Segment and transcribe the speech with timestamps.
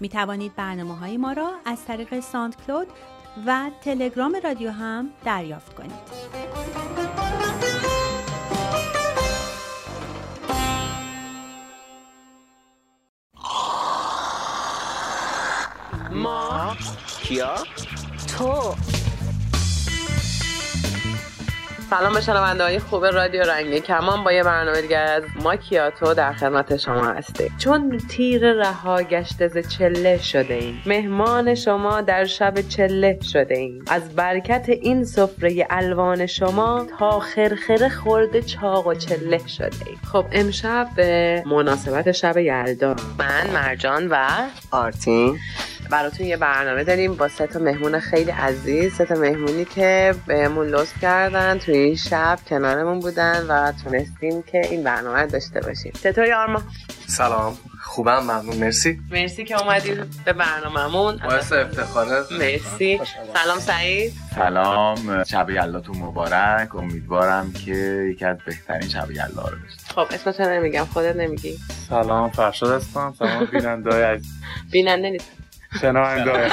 [0.00, 2.88] می توانید برنامه های ما را از طریق ساند کلود
[3.46, 6.28] و تلگرام رادیو هم دریافت کنید.
[16.12, 16.76] ما؟
[17.22, 17.54] کیا؟
[18.38, 18.74] تو.
[21.90, 24.24] سلام به شنونده های خوب رادیو رنگی کمان.
[24.24, 27.54] با یه برنامه دیگر از ماکیاتو در خدمت شما هستیم.
[27.58, 33.84] چون تیر رها گشته ز چله شده ایم مهمان شما در شب چله شده ایم
[33.86, 40.24] از برکت این سفره الوان شما تا خرخره خورده چاق و چله شده ایم خب
[40.32, 42.96] امشب به مناسبت شب یلدا.
[43.18, 44.26] من مرجان و
[44.70, 45.38] آرتین.
[45.90, 48.94] براتون یه برنامه داریم با سه تا مهمون خیلی عزیز.
[48.94, 54.60] سه تا مهمونی که بهمون لطف کردن توی این شب کنارمون بودن و تونستیم که
[54.70, 55.92] این برنامه رو داشته باشیم.
[56.02, 56.62] چطوری آرما؟
[57.06, 57.58] سلام.
[57.82, 58.56] خوبم ممنون.
[58.56, 59.00] مرسی.
[59.10, 59.94] مرسی که اومدی
[60.24, 61.20] به برنامهمون.
[61.24, 62.22] باعث افتخاره.
[62.30, 63.00] مرسی.
[63.34, 64.12] سلام سعید.
[64.34, 65.24] سلام.
[65.24, 66.74] شب یلاتون مبارک.
[66.74, 67.72] امیدوارم که
[68.12, 71.58] یکی از بهترین شب یلا رو بشه خب اسمتو نمیگم خودت نمیگی.
[71.88, 73.14] سلام فرشاد هستم.
[73.18, 74.32] سلام بیننده عزیز.
[74.70, 75.37] بیننده نیست.
[75.80, 76.32] شنونده.
[76.32, 76.50] های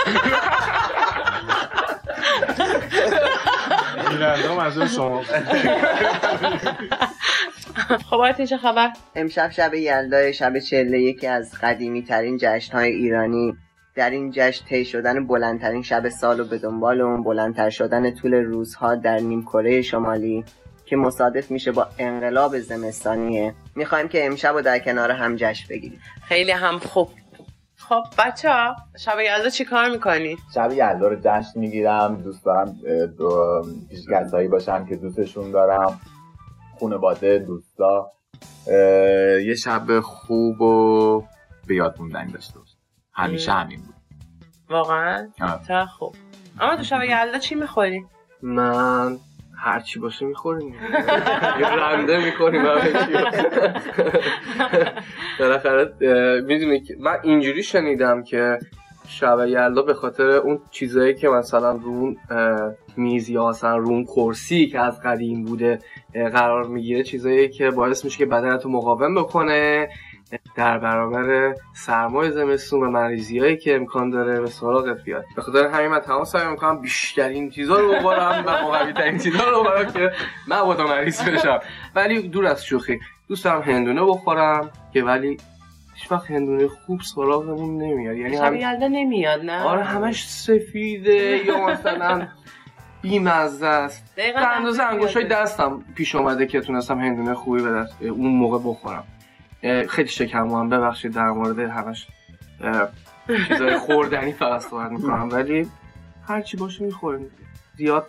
[4.09, 5.23] بیننده منظور شما.
[8.09, 12.91] خب آرتین چه خبر؟ امشب شب یلدا شب چله یکی از قدیمی ترین جشن های
[12.91, 13.57] ایرانی.
[13.95, 18.33] در این جشن طی شدن بلندترین شب سال و به دنبال اون بلندتر شدن طول
[18.33, 20.45] روزها در نیم کره شمالی
[20.85, 23.55] که مصادف میشه با انقلاب زمستانیه.
[23.75, 26.01] می‌خوایم که امشب رو در کنار هم جشن بگیریم.
[26.27, 27.09] خیلی هم خوب.
[27.89, 32.75] خب بچه ها شب یلدا چی کار می‌کنی؟ شب یلدا رو جشن می‌گیرم دوست دارم
[33.17, 35.99] دو پیش کسایی باشم که دوستشون دارم
[36.79, 38.11] خانواده دوستا
[39.47, 41.23] یه شب خوب و
[41.67, 42.77] به یاد موندنی داشته باشه
[43.13, 43.95] همیشه همین بود
[44.69, 45.29] واقعا؟
[45.67, 46.15] چه خوب
[46.59, 48.05] اما تو شب یلدا چی می‌خوری؟
[48.41, 49.17] من
[49.57, 50.75] هر چی باشه می‌خوریم.
[51.79, 52.63] رنده می‌کنیم
[55.39, 55.93] بالاخره
[56.41, 58.59] می‌دونی که من اینجوری شنیدم که
[59.07, 62.17] شب یلدا به خاطر اون چیزایی که مثلا رون
[62.97, 65.79] میز یا مثلا رون کرسی که از قدیم بوده
[66.13, 69.89] قرار می‌گیره چیزایی که باعث میشه که بدنتو مقاوم بکنه.
[70.55, 75.25] در برابر سرمای زمستون و مریضی هایی که امکان داره به سراغت بیاد.
[75.35, 79.49] به خاطر همین من تمام سعی می‌کنم بیشترین چیزا رو بخورم و مقوی ترین چیزا
[79.49, 80.11] رو بخورم که
[80.47, 81.59] مبادا مریض بشم.
[81.95, 85.37] ولی دور از شوخی دوست دارم هندونه بخورم که ولی
[85.95, 88.17] هیچ وقت هندونه خوب سراغمون نمیاد.
[88.17, 88.55] یعنی هم...
[88.55, 92.27] یلدا نمیاد نه؟ آره همش سفیده یا مثلا
[93.01, 94.15] بیمزه است.
[94.15, 95.35] به اندازه انگوشای یاده.
[95.35, 99.03] دستم پیش اومده که تونستم هندونه خوبی به دست اون موقع بخورم.
[99.89, 102.07] خیلی شکم هم ببخشید در مورد همش
[103.47, 105.29] چیزای خوردنی فقط صحبت می‌کنم.
[105.31, 105.67] ولی
[106.27, 107.31] هر چی باشه می‌خوریم.
[107.77, 108.07] زیاد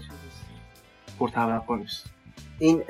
[1.19, 2.07] پرتوقع نیست.
[2.59, 2.83] این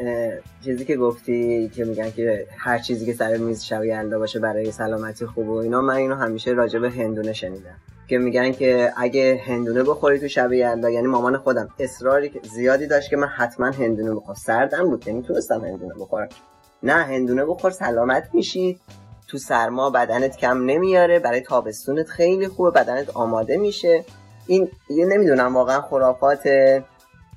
[0.65, 4.73] چیزی که گفتی که میگن که هر چیزی که سر میز شب یلدا باشه برای
[4.73, 7.77] سلامتی خوب و اینا من اینو همیشه راجع به هندونه شنیدم.
[8.09, 13.11] که میگن که اگه هندونه بخوری تو شب یلدا یعنی مامان خودم اصراری زیادی داشت
[13.11, 14.35] که من حتما هندونه بخورم.
[14.35, 16.29] سردم بود که می‌تونستم هندونه بخورم.
[16.87, 18.81] نه هندونه بخور سلامت میشی.
[19.29, 24.05] تو سرما بدنت کم نمیاره برای تابستونت خیلی خوبه بدنت آماده میشه.
[24.47, 26.47] این یه نمی‌دونم واقعا خرافات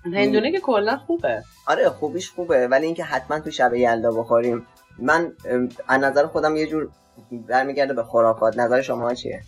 [0.05, 1.43] هندونه که کلا خوبه.
[1.67, 4.65] آره خوبیش خوبه ولی اینکه حتما تو شب یلدا بخوریم.
[4.99, 5.31] من
[5.87, 6.89] از نظر خودم یه جور
[7.47, 8.57] برمیگرده به خرافات.
[8.57, 9.41] نظر شما چیه؟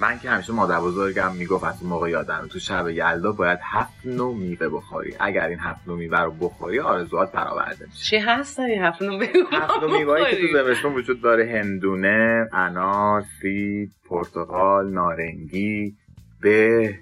[0.00, 3.92] من که همیشه مادر بزرگم می‌گفت از اون موقع یادم تو شب یلدا باید هفت
[4.04, 5.16] نوع میوه بخوری.
[5.20, 8.04] اگر این هفت نوع میوه رو بخوری آرزوات برآورده میشه.
[8.04, 12.48] چی هست داری هفت نو بگو هفت نوع میوه‌ای که تو زمستون وجود داره هندونه
[12.52, 15.94] انار سیب پرتقال نارنگی
[16.40, 16.94] به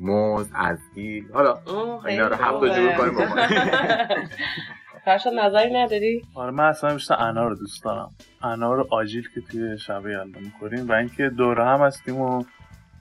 [0.00, 1.24] موز ازگیل.
[1.32, 1.58] حالا
[2.06, 2.74] اینا رو خوبه.
[2.74, 3.14] جور کنیم.
[5.04, 8.10] فرشاد نظری نداری؟ آره من اصلا بیشتر انار رو دوست دارم.
[8.42, 12.44] انار آجیل که توی شب یلدا می‌خوریم و اینکه دور هم هستیم و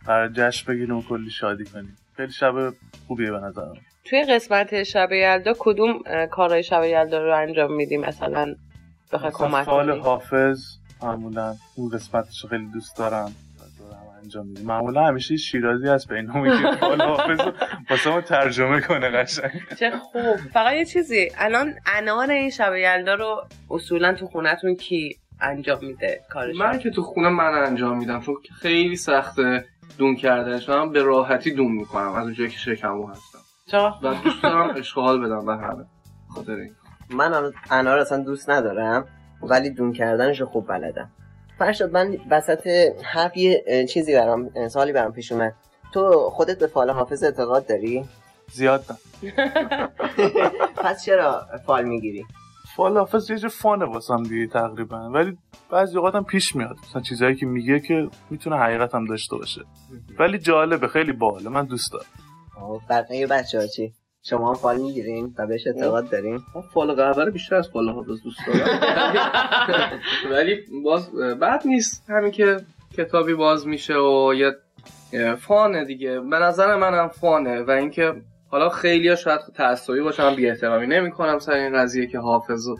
[0.08, 1.98] برای جشن بگیریم و کلی شادی کنیم.
[2.18, 2.54] خیلی شب
[3.08, 3.76] خوبیه به نظرم.
[4.06, 8.56] توی قسمت شب یلدا کدوم کارهای شب یلدا رو انجام میدی؟ مثلا
[9.12, 10.60] بخوای کمک فال حافظ
[11.04, 13.32] معمولا اون قسمتش رو خیلی دوست دارم.
[14.24, 16.76] انجام میدیم معمولا همیشه شیرازی هست به اینو میگه.
[16.80, 17.40] فال حافظ
[17.90, 19.52] واسه ترجمه کنه قشنگ.
[19.80, 20.36] چه خوب.
[20.54, 21.30] فقط یه چیزی.
[21.38, 26.90] الان انار این شب یلدا رو اصولا تو خونتون کی انجام میده کارش من که
[26.90, 29.66] تو خونه من انجام میدم چون خیلی سخته
[29.98, 30.70] دون کردنش.
[30.70, 33.40] من به راحتی دون می‌کنم از اونجایی که شکمو هستم.
[33.68, 35.86] چرا؟ و دوست دارم اشغال بدم به همه.
[36.36, 36.76] خاطر این.
[37.10, 39.08] من انار اصلا دوست ندارم
[39.42, 41.12] ولی دون کردنش رو خوب بلدم.
[41.60, 42.68] فرشاد من وسط
[43.04, 45.54] حرف یه چیزی برام اه، سوالی برام پیش اومد.
[45.94, 48.06] تو خودت به فال حافظ اعتقاد داری؟
[48.52, 48.98] زیاد نه.
[50.84, 52.26] پس چرا فال می‌گیری؟
[52.76, 55.10] فال حافظ یه جور فانه واسم دیگه تقریبا.
[55.10, 55.38] ولی
[55.72, 56.76] بعضی اوقات هم پیش میاد.
[56.90, 59.62] مثلا چیزایی که میگه که می‌تونه حقیقت هم داشته باشه.
[60.20, 61.50] ولی جالبه خیلی باحاله.
[61.50, 62.06] من دوست دارم.
[62.90, 66.40] بقیه بچه ها چی؟ شما هم فال می‌گیرین و بهش اعتقاد دارین.
[66.56, 68.80] من فال قهوه رو بیشتر از فال حافظ دوست دارم.
[70.32, 72.58] ولی باز بد نیست همین که
[72.98, 74.56] کتابی باز میشه و یه
[75.36, 76.20] فانه دیگه.
[76.20, 78.14] به نظر منم فانه و اینکه
[78.50, 82.68] حالا خیلی ها شاید تعصبی باشم بی احترامی نمی کنم سر این قضیه که حافظ
[82.68, 82.78] و,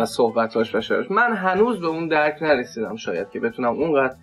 [0.00, 1.10] و صحبتاش و شعرش.
[1.10, 4.16] من هنوز به اون درک نرسیدم شاید که بتونم اونقدر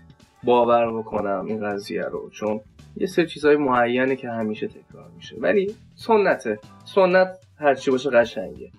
[0.44, 2.62] باور بکنم این قضیه رو چون
[2.98, 5.36] یه سری چیزهای معینه که همیشه تکرار میشه.
[5.40, 8.72] ولی سنته سنت هرچی باشه قشنگه.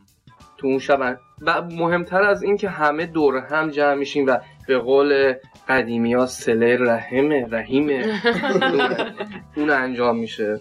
[0.59, 4.39] تو اون شب و مهمتر از این که همه دور هم جمع میشیم و
[4.69, 5.35] به قول
[5.69, 8.05] قدیمی ها سله رحمه رحیمه.
[9.57, 10.61] اون- انجام میشه.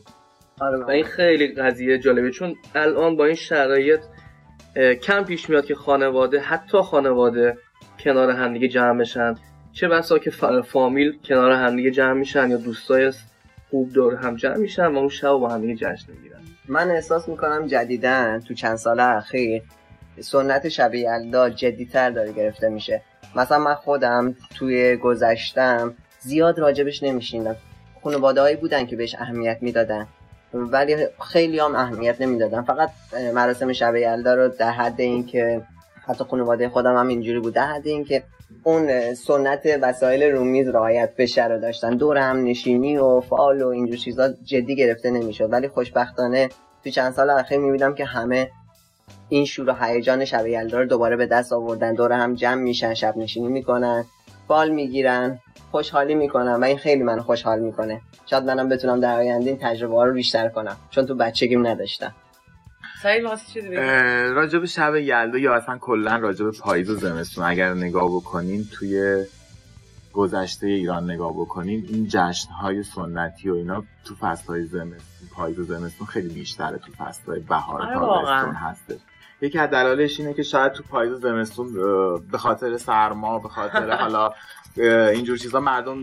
[0.87, 2.31] و این خیلی قضیه جالبه.
[2.31, 3.99] چون الان با این شرایط
[5.03, 7.57] کم پیش میاد که خانواده حتی خانواده
[7.99, 9.35] کنار همدیگه جمع بشن.
[9.73, 10.31] چه بسا که
[10.65, 13.11] فامیل کنار همدیگه جمع میشن یا دوستای
[13.71, 17.67] خوب دور هم جمع میشن و اون شب با همدیگه جشن می‌گیرن من احساس می‌کنم
[17.67, 19.63] جدیدن تو چند سال اخیر
[20.19, 23.01] سنت شب یلدا جدیتر داره گرفته میشه.
[23.35, 27.55] مثلا من خودم توی گذشتم زیاد راجبش نمیشیندم.
[28.03, 30.07] خانواده هایی بودن که بهش اهمیت می‌دادن.
[30.53, 32.61] ولی خیلی هم اهمیت نمی‌دادن.
[32.61, 32.89] فقط
[33.33, 35.61] مراسم شب یلدا رو در حد اینکه
[36.07, 37.53] حتی خانواده خودم هم اینجوری بود.
[37.53, 38.23] در حد اینکه
[38.63, 41.89] اون سنت وسایل رومیز رعایت بشه رو داشتن.
[41.89, 45.51] دور هم نشینی و فال و اینجور چیزا جدی گرفته نمی‌شد.
[45.53, 46.49] ولی خوشبختانه
[46.83, 48.49] تو چند سال اخیر می‌بینم که همه
[49.29, 51.93] این شور و هیجان شب یلدا رو دوباره به دست آوردن.
[51.93, 54.05] دور هم جمع میشن شب نشینی می‌کنن
[54.47, 55.39] فال می‌گیرن
[55.71, 58.01] خوشحالی می‌کنن و این خیلی منو خوشحال می‌کنه.
[58.25, 60.77] شاید منم بتونم در آینده این تجربه ها رو بیشتر کنم.
[60.89, 62.13] چون تو بچگیم نداشتم.
[64.33, 68.65] راجع به شب یلدا یا اصلا کلا راجع به پاییز و زمستون اگر نگاه بکنین
[68.71, 69.25] توی
[70.13, 76.07] گذشته ایران نگاه بکنین این جشنهای سنتی و اینا تو فصلهای زمستون پاییز و زمستون
[76.07, 77.95] خیلی بیشتره تو فصلهای بهار آره.
[77.95, 78.99] تابستون هستش
[79.41, 81.73] یکی از دلایلش اینه که شاید تو پاییز و زمستون
[82.31, 84.31] به خاطر سرما به خاطر حالا
[84.77, 85.97] اینجور چیزا مردم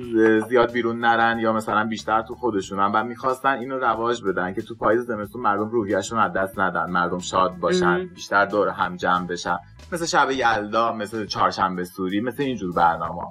[0.48, 4.74] زیاد بیرون نرن یا مثلا بیشتر تو خودشونن و می‌خواستن اینو رواج بدن که تو
[4.74, 8.06] پاییز زمستون مردم روحیهشون از دست ندن مردم شاد باشن.
[8.06, 9.58] بیشتر دور هم جمع بشن
[9.92, 13.22] مثل شب یلدا مثل چهارشنبه سوری مثل اینجور برنامه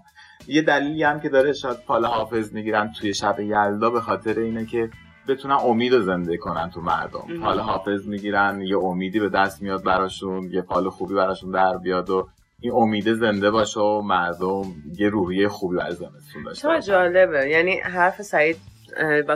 [0.48, 4.66] یه دلیلی هم که داره شاید فال حافظ می‌گیرن توی شب یلدا به خاطر اینه
[4.66, 4.90] که
[5.28, 7.42] بتونن امید رو زنده کنن تو مردم.
[7.42, 12.10] فال حافظ می‌گیرن یه امیدی به دست میاد براشون یه فال خوبی براشون در بیاد
[12.10, 12.28] و
[12.62, 14.64] این امیده زنده باشه و مردم
[14.98, 17.50] یه روحیه خوبی برای زمستون داشته چرا جالبه.
[17.50, 18.58] یعنی حرف سعید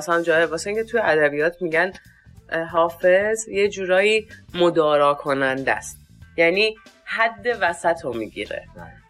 [0.08, 1.92] هم جالبه واسه اینکه توی ادبیات میگن
[2.72, 5.98] حافظ یه جورایی مدارا کننده است.
[6.38, 8.64] یعنی حد وسط رو می‌گیره.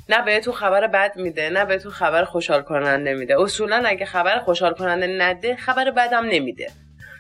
[0.10, 3.42] نه بهتون خبر بد میده نه بهتون خبر خوشحال کننده میده.
[3.42, 6.72] اصولا اگه خبر خوشحال کننده نده خبر بدم نمیده.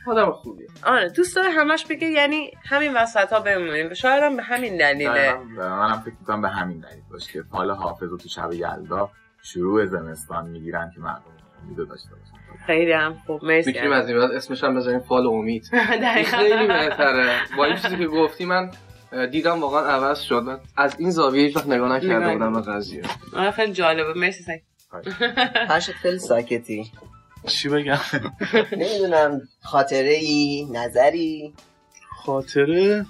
[0.07, 0.67] آدم خوبیه.
[0.85, 3.93] آره دوست داره همش بگه یعنی همین وسط ها بمونیم.
[3.93, 5.33] شاید هم به همین دلیله.
[5.57, 9.09] منم فکر می‌کنم به همین دلیل باشه که فال حافظ تو شب یلدا
[9.43, 11.21] شروع زمستان می‌گیرن که مردم
[11.65, 12.65] امیدو داشته باشن.
[12.65, 13.69] خیلی هم خوب مرسی.
[13.71, 15.69] می‌تونیم از این بعد اسمش هم بذاریم فال امید.
[16.25, 17.35] خیلی بهتره.
[17.57, 18.71] با این چیزی که گفتی من
[19.31, 20.59] دیدم واقعا عوض شد.
[20.77, 23.03] از این زاویه هیچ وقت نگاه نکرده بودم به قضیه.
[23.35, 24.13] آره خیلی جالبه.
[24.13, 24.63] مرسی سعید
[25.67, 26.91] فرشت خیلی ساکتی.
[27.47, 27.97] چی بگم؟
[28.71, 31.53] نمی‌دونم خاطره ای نظری.
[32.25, 33.05] خاطره؟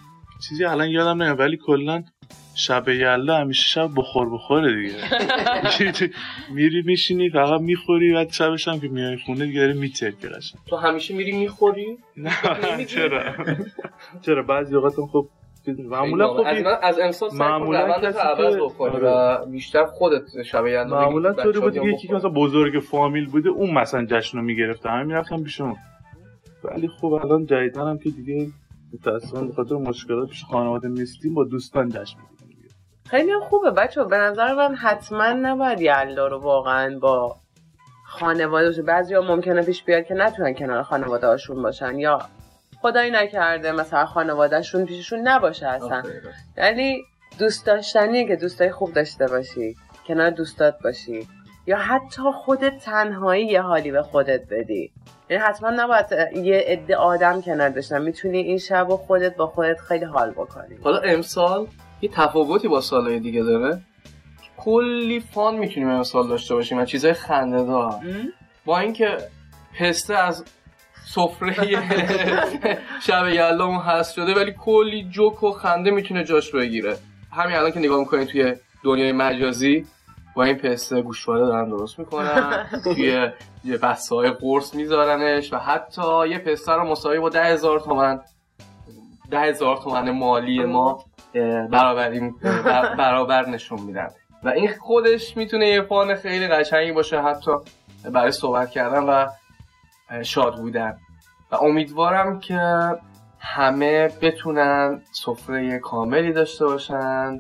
[0.50, 2.04] چیزی الان یادم نمیاد ولی کلا
[2.56, 4.96] شب یلدا همیشه شب بخور بخوره دیگه.
[6.50, 10.28] میری میشینی فقط می‌خوری بعد شبش هم که میای خونه دیگه داری میترکی
[10.68, 13.24] تو همیشه میری می‌خوری؟ نه چرا؟
[14.22, 15.30] چرا؟ بعضی اوقات هم خب
[15.68, 19.10] معمولا خب از, از امسال معمولا کسی عوض بکنی آره.
[19.10, 22.14] و بیشتر خودت شب یلدا معمولا طوری بود دیگه یکی که.
[22.14, 25.76] مثلا بزرگ فامیل بوده اون مثلا جشن رو می‌گرفته همه می‌رفتن پیشون
[26.64, 28.48] ولی خب الان جدیدن هم که دیگه
[28.94, 32.72] متاسفانه به خاطر مشکلات پیش خانواده نیستیم با دوستان جشن می‌گیریم.
[33.10, 37.36] خیلی خوبه بچه به نظر من حتما نباید یلدا رو واقعا با
[38.06, 42.20] خانواده باشه بعضی ها ممکنه پیش بیاد که نتونن کنار خانواده هاشون باشن یا
[42.82, 45.98] خدایی نکرده مثلا خانوادهشون پیششون نباشه اصلا.
[45.98, 46.22] آفرین.
[46.58, 47.02] یعنی
[47.40, 49.76] دوست داشتنیه که دوستای خوب داشته باشی
[50.08, 51.28] کنار دوستات باشی.
[51.68, 54.92] یا حتی خودت تنهایی یه حالی به خودت بدی.
[55.30, 58.02] یعنی حتما نباید یه عده آدم کنار داشتن.
[58.02, 60.76] می‌تونی این شب و خودت با خودت خیلی حال بکنی.
[60.84, 61.68] حالا امسال
[62.02, 63.82] یه تفاوتی با سالهای دیگه داره.
[64.58, 67.94] کلی فان می‌تونیم امسال داشته باشیم و چیزای خنده دار
[68.66, 69.18] با اینکه
[69.80, 70.46] پسته از
[71.16, 71.54] سفره
[73.02, 76.98] شب یلدامون هست شده ولی کلی جوک و خنده می‌تونه جاش بگیره.
[77.32, 79.86] همین الان که نگاه می‌کنید توی دنیای مجازی
[80.36, 83.28] با این پسته گوشواره دارن درست می‌کنن توی
[83.66, 88.20] یه بسته های قرص میذارنش و حتی یه پسته رو مساوی با ده هزار تومن
[89.32, 91.06] ده هزار تومن مالی ما
[91.72, 94.08] برابری بر- برابر نشون میدن.
[94.44, 97.52] و این خودش می‌تونه یه فان خیلی قشنگی باشه حتی
[98.12, 99.26] برای صحبت کردن و
[100.24, 100.98] شاد بودن.
[101.52, 102.60] و امیدوارم که
[103.40, 107.40] همه بتونن سفره کاملی داشته باشن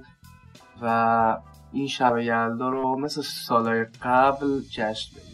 [0.81, 1.37] و
[1.71, 5.31] این شب یلدا رو مثل سالهای قبل جشن بگیرن.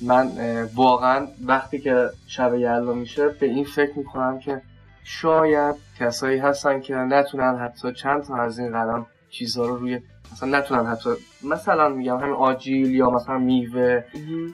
[0.00, 0.30] من
[0.74, 4.62] واقعا وقتی که شب یلدا میشه به این فکر می‌کنم که
[5.04, 10.00] شاید کسایی هستن که نتونن حتی چند تا از این قدم چیزها رو روی
[10.32, 11.10] مثلا نتونن حتی
[11.44, 14.04] مثلا میگم همین آجیل یا مثلا میوه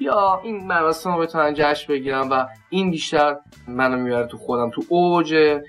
[0.00, 3.36] یا این مراسم رو بتونن جشن بگیرن و این بیشتر
[3.68, 5.60] منو می‌بره تو خودم تو اوج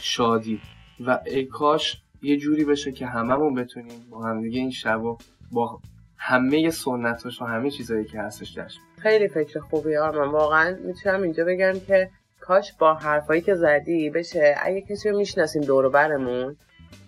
[0.00, 0.60] شادی.
[1.06, 5.18] و ای کاش یه جوری بشه که هممون بتونیم با هم دیگه این شب رو
[5.52, 5.80] با
[6.16, 11.44] همه سنتاش و همه چیزایی که هستش جشن خیلی فکر خوبی من واقعا می‌تونم اینجا
[11.44, 12.10] بگم که
[12.40, 14.54] کاش با حرفایی که زدی بشه.
[14.62, 16.56] اگه کسی رو می‌شناسیم دور برمون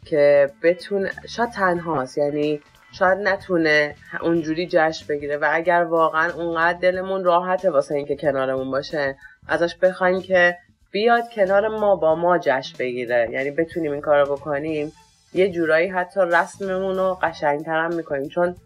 [0.05, 2.61] که بتونه شاید تنهاست یعنی
[2.93, 9.17] شاید نتونه اونجوری جشن بگیره و اگر واقعا اونقدر دلمون راحته واسه اینکه کنارمون باشه
[9.49, 10.57] ازش بخوایم که
[10.91, 13.29] بیاد کنار ما با ما جشن بگیره.
[13.33, 14.93] یعنی بتونیم این کارو بکنیم.
[15.35, 18.29] یه جورایی حتی رسممون رو قشنگتر هم می‌کنیم.
[18.29, 18.57] چون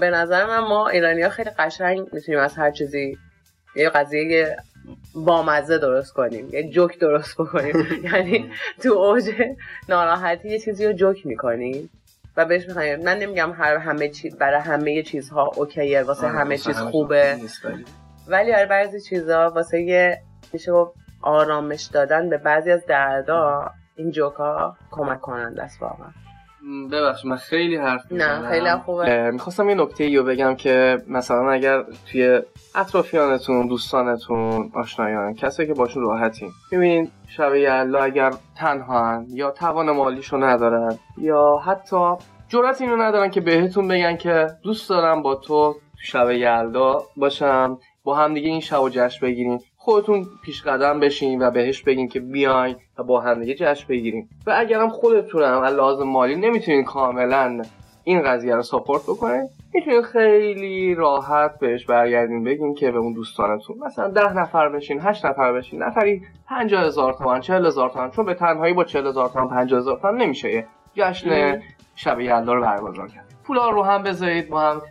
[0.00, 3.18] به نظر من ما ایرانی ها خیلی قشنگ می‌تونیم از هر چیزی
[3.76, 4.56] یه قضیه
[5.14, 6.48] بامزه درست کنیم.
[6.52, 7.86] یه جوک درست بکنیم.
[8.12, 8.50] یعنی
[8.82, 9.30] تو اوج
[9.88, 11.90] ناراحتی یه چیزی رو جوک می‌کنیم
[12.36, 13.02] و بهش می‌خوایم.
[13.02, 17.38] من نمیگم هر همه چیز برای همه چیزها اوکیه واسه آره، همه چیز خوبه.
[18.28, 20.22] ولی برای بعضی چیزها واسه یه
[20.52, 26.21] میشه گفت آرامش دادن به بعضی از دردا این جوکا کمک کننده است واقعا.
[26.64, 28.48] م، ببخشید من خیلی حرف نه.
[28.50, 32.40] خیلی خوبه می‌خواستم یه نکته رو بگم که مثلا اگر توی
[32.74, 40.36] اطرافیانتون دوستانتون آشنایان کسی که باشون راحتین ببین شب یلدا اگر تنها یا توان مالیشو
[40.36, 42.14] ندارن یا حتی
[42.48, 47.78] جرأت اینو ندارن که بهتون بگن که دوست دارم با تو تو شب یلدا باشم
[48.04, 52.08] با هم دیگه این شب و جشن بگیریم خودتون پیش قدم بشین و بهش بگین
[52.08, 56.84] که بیاین و با هم دیگه جشن بگیریم و اگرم خودتونم از لحاظ مالی نمی‌تونین
[56.84, 57.62] کاملا
[58.04, 63.78] این قضیه رو ساپورت بکنین می‌تونین خیلی راحت بهش برگردین بگین که به اون دوستانتون.
[63.78, 68.24] مثلا ده نفر بشین هشت نفر بشین نفری پنجاه هزار تومن چهل هزار تومن چون
[68.24, 71.62] به تنهایی با چهل هزار تومن پنجاه هزار تومن نمیشه یه جشن
[71.96, 73.24] شب یلدا رو برگزار کرد.
[73.44, 74.82] پولا رو هم بذارید با هم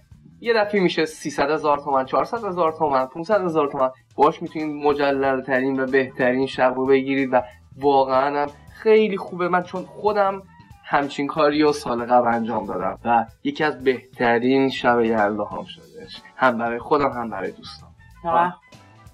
[0.41, 5.41] یه دفعه میشه 300 هزار تومن 400 هزار تومن 500 هزار تومن باش می‌تونید مجلل
[5.41, 7.41] ترین و بهترین شب رو بگیرید و
[7.77, 10.43] واقعا هم خیلی خوبه من چون خودم
[10.83, 16.21] همچین کاری رو سال قبل انجام دادم و یکی از بهترین شب یلدا هم شدش
[16.35, 17.89] هم برای خودم هم برای دوستان
[18.23, 18.61] آه.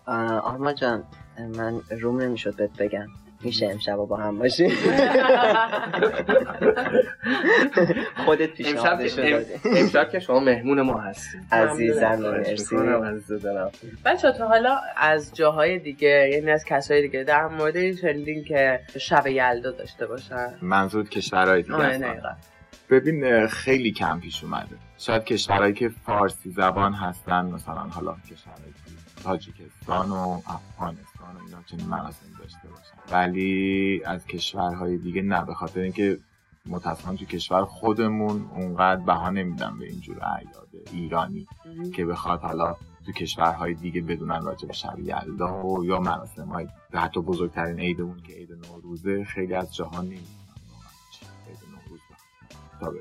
[0.06, 1.04] آه، آرما جان
[1.58, 3.08] من روم نمی‌شد بهت بگم
[3.42, 4.72] میشه امشب با هم باشیم
[8.26, 9.54] خودت که, دادی.
[9.66, 11.42] امشب که شما مهمون ما هستید.
[11.52, 12.76] عزیزم مرسی.
[14.06, 18.80] بچه تا حالا از جاهای دیگه یعنی از کسای دیگه در مورد این شنیدین که
[19.00, 20.54] شب یلدا داشته باشن.
[20.62, 22.36] منظور کشورهای دیگه آره
[22.90, 24.76] ببین خیلی کم پیش اومده.
[24.98, 28.74] شاید کشورهایی که فارسی زبان هستن مثلا حالا کشورهایی
[29.24, 35.54] تاجیکستان و افغانستان و اینا چنین مراسمی داشته باشن ولی از کشورهای دیگه نه به
[35.54, 36.20] خاطر اینکه
[36.66, 41.48] متاسفانه تو کشور خودمون اونقدر بها نمیدن به اینجور اعیاد ایرانی
[41.96, 46.68] که بخواد حالا تو کشورهای دیگه بدونن راجع به شب یلدا و یا مراسم های
[46.94, 50.28] حتی بزرگترین عیدمون که عید نوروزه خیلی از جهان نمی‌دونن
[51.48, 52.00] عید نوروز
[52.80, 52.94] تا.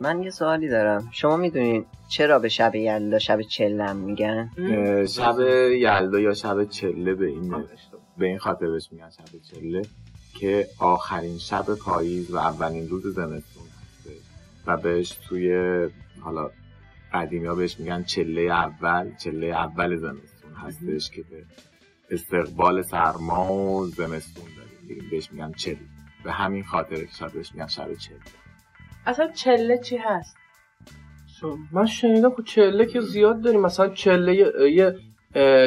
[0.00, 1.08] من یه سوالی دارم.
[1.12, 4.50] شما می‌دونین چرا به شب یلدا شب چلم میگن؟
[5.06, 5.40] شب
[5.72, 7.64] یلدا یا شب چله به این
[8.18, 9.82] به این خاطر بهش میگن شب چله
[10.38, 14.22] که آخرین شب پاییز و اولین روز زمستون هستش
[14.66, 15.88] و بهش توی
[16.20, 16.50] حالا
[17.12, 21.44] قدیمی ها بهش میگن چله اول چله اول زمستون هستش که به
[22.10, 25.10] استقبال سرما و زمستون داریم.
[25.10, 25.78] بهش میگن چله.
[26.24, 28.16] به همین خاطر شب بهش میگن شب چله.
[29.06, 30.36] اصلا چله چی هست؟
[31.72, 34.34] من شنیدم خب چله که زیاد داریم مثلا چله
[34.72, 34.94] یه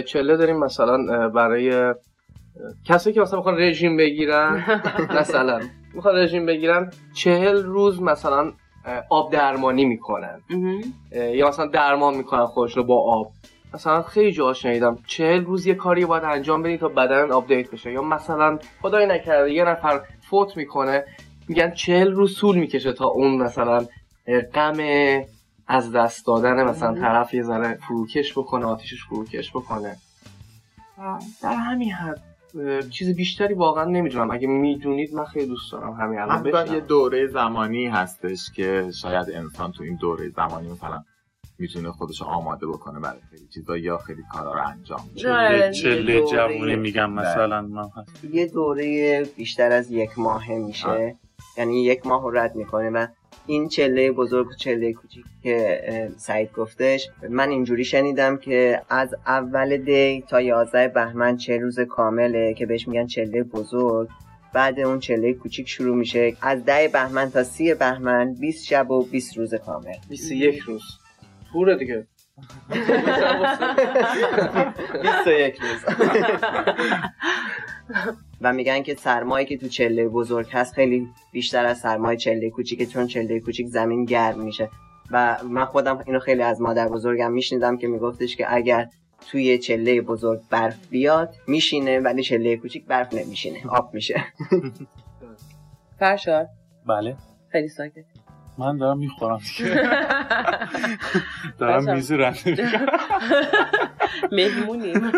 [0.02, 1.94] چله داریم مثلا برای
[2.86, 4.64] کسایی که مثلا می‌خوان رژیم بگیرن
[5.20, 5.60] مثلا
[5.94, 8.54] می‌خوان رژیم بگیرن چهل روز مثلا
[9.10, 10.42] آب درمانی می‌کنن.
[11.12, 13.32] یا مثلا درمان می‌کنن خودش رو با آب.
[13.74, 17.92] مثلا خیلی جا شنیدم چهل روز یه کاری باید انجام بدی تا بدن update بشه.
[17.92, 21.06] یا مثلا خدای نکرده یه نفر فوت می‌کنه
[21.48, 23.86] میگن چهل روز طول می‌کشه تا اون مثلا
[24.54, 24.78] غم
[25.68, 29.98] از دست دادن مثلا طرف یه ذره فروکش بکنه آتیشش فروکش بکنه.
[31.44, 32.22] در همین حد
[32.90, 34.32] چیز بیشتری واقعا نمی‌دونم.
[34.32, 36.74] اگه می‌دونید من خیلی دوست دارم همین الان.
[36.74, 41.04] یه دوره زمانی هستش که شاید انسان تو این دوره زمانی مثلا
[41.60, 45.72] می‌تونه خودش رو آماده بکنه برای خیلی چیزا یا خیلی کارا رو انجام بده.
[45.72, 48.26] چله جوونی میگم مثلا من هست.
[48.32, 51.16] یه دوره بیشتر از یک ماهه میشه.
[51.58, 53.08] یعنی یک ماه رو رد می‌کنه و
[53.46, 59.78] این چله بزرگ و چله کوچیک که سعید گفتش من اینجوری شنیدم که از اول
[59.78, 64.10] دی تا 11 بهمن چه روز کامله که بهش میگن چله بزرگ
[64.54, 66.38] بعد اون چله کوچیک شروع میشه.
[66.42, 69.94] از ده بهمن تا سی بهمن 20 شب و 20 روز کامل.
[70.10, 70.82] 21 روز.
[71.54, 72.08] توره دیگه.
[75.04, 75.86] 21 روز.
[78.44, 82.86] و میگن که سرمایه که تو چله بزرگ هست خیلی بیشتر از سرمایه چله کوچیکه
[82.86, 84.70] چون چله کوچیک زمین گرم میشه.
[85.12, 88.90] و من خودم اینو خیلی از مادر بزرگم میشنیدم که میگفتش که اگر
[89.32, 94.24] توی چله بزرگ برف بیاد میشینه ولی چله کوچیک برف نمیشینه آب میشه.
[96.00, 96.48] فرشاد؟
[96.88, 97.16] بله.
[97.50, 98.13] خیلی ساکت.
[98.58, 99.40] من دارم می‌خورم
[101.60, 101.96] دارم بچه‌ها.
[101.96, 102.88] میز رنده می‌کنم.
[104.32, 105.12] مهمونیم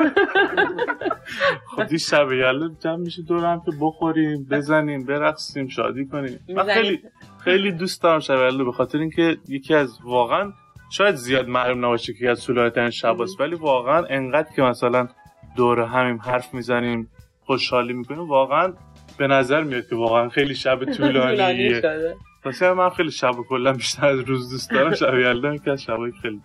[1.75, 7.01] خب شب یلدا جمع میشه دورم که بخوریم بزنیم برقصیم شادی کنیم من؟ خیلی
[7.43, 10.53] خیلی دوست دارم شب یلدا به خاطر اینکه یکی از واقعا
[10.91, 15.07] شاید زیاد معلوم نباشه که از طولانی شب است ولی واقعا انقدر که مثلا
[15.55, 17.09] دور همیم حرف می‌زنیم
[17.45, 18.73] خوشحالی می‌کنیم واقعا
[19.17, 21.81] به نظر میاد که واقعا خیلی شب طولانی طولانیه
[22.45, 26.11] واسه من خیلی شب کلا بیشتر از روز دوست دارم شب یلدا یکی از شبای
[26.21, 26.41] خیلی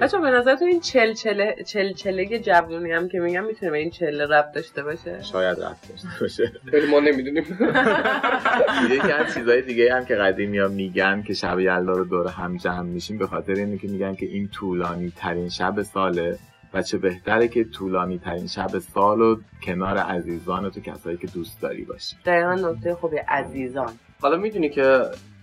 [0.00, 3.90] بچه به نظرتون این چل چله چل چله جوونی هم که میگم می‌تونه به این
[3.90, 6.52] چله رب داشته باشه؟ شاید رفت داشته باشه.
[6.70, 7.44] خیلی ما نمی‌دونیم.
[8.94, 12.56] یکی از چیزهای دیگه هم که قدیمی ها میگن که شب یلدا رو دور هم
[12.56, 16.38] جمع میشیم به خاطر اینه که میگن که این طولانی ترین شب ساله
[16.74, 21.60] و چه بهتره که طولانی ترین شب سال و کنار عزیزان تو کسایی که دوست
[21.60, 22.16] داری باشی.
[22.26, 23.92] دقیقا نکته خوبی عزیزان.
[24.20, 25.02] حالا می‌دونی که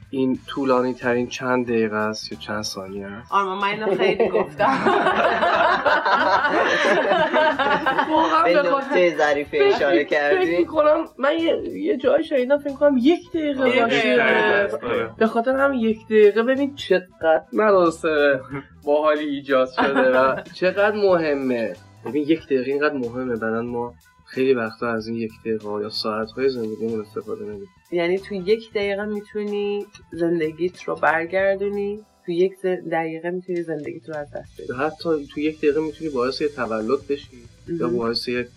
[0.09, 4.77] این طولانی ترین چند دقیقه است یا چند ثانیه است؟ آرمان من اینو خیلی گفتم.
[8.09, 12.97] واقعا به نقطه ظریفه اشاره فکر کردی؟ می‌کنم من یه, یه جای شنیدم فکر کنم
[13.01, 14.17] یک دقیقه یک باشه.
[14.17, 14.87] دقیقه.
[14.87, 15.09] آره.
[15.17, 18.41] به خاطر هم یک دقیقه ببین چقدر مراسم
[18.85, 21.73] باحالی ایجاد شده و چقدر مهمه.
[22.05, 23.93] ببین یک دقیقه اینقدر مهمه بعدا ما
[24.25, 27.69] خیلی وقتا از این یک دقیقه یا ساعت های زندگیمون استفاده نمی‌کنیم.
[27.93, 34.31] یعنی تو یک دقیقه می‌تونی زندگیت رو برگردونی تو یک دقیقه می‌تونی زندگیت رو از
[34.31, 34.73] دست بدی.
[34.79, 37.89] حتی تو یک دقیقه می‌تونی باعث یه تولد بشی یا.
[37.89, 38.47] باعث یک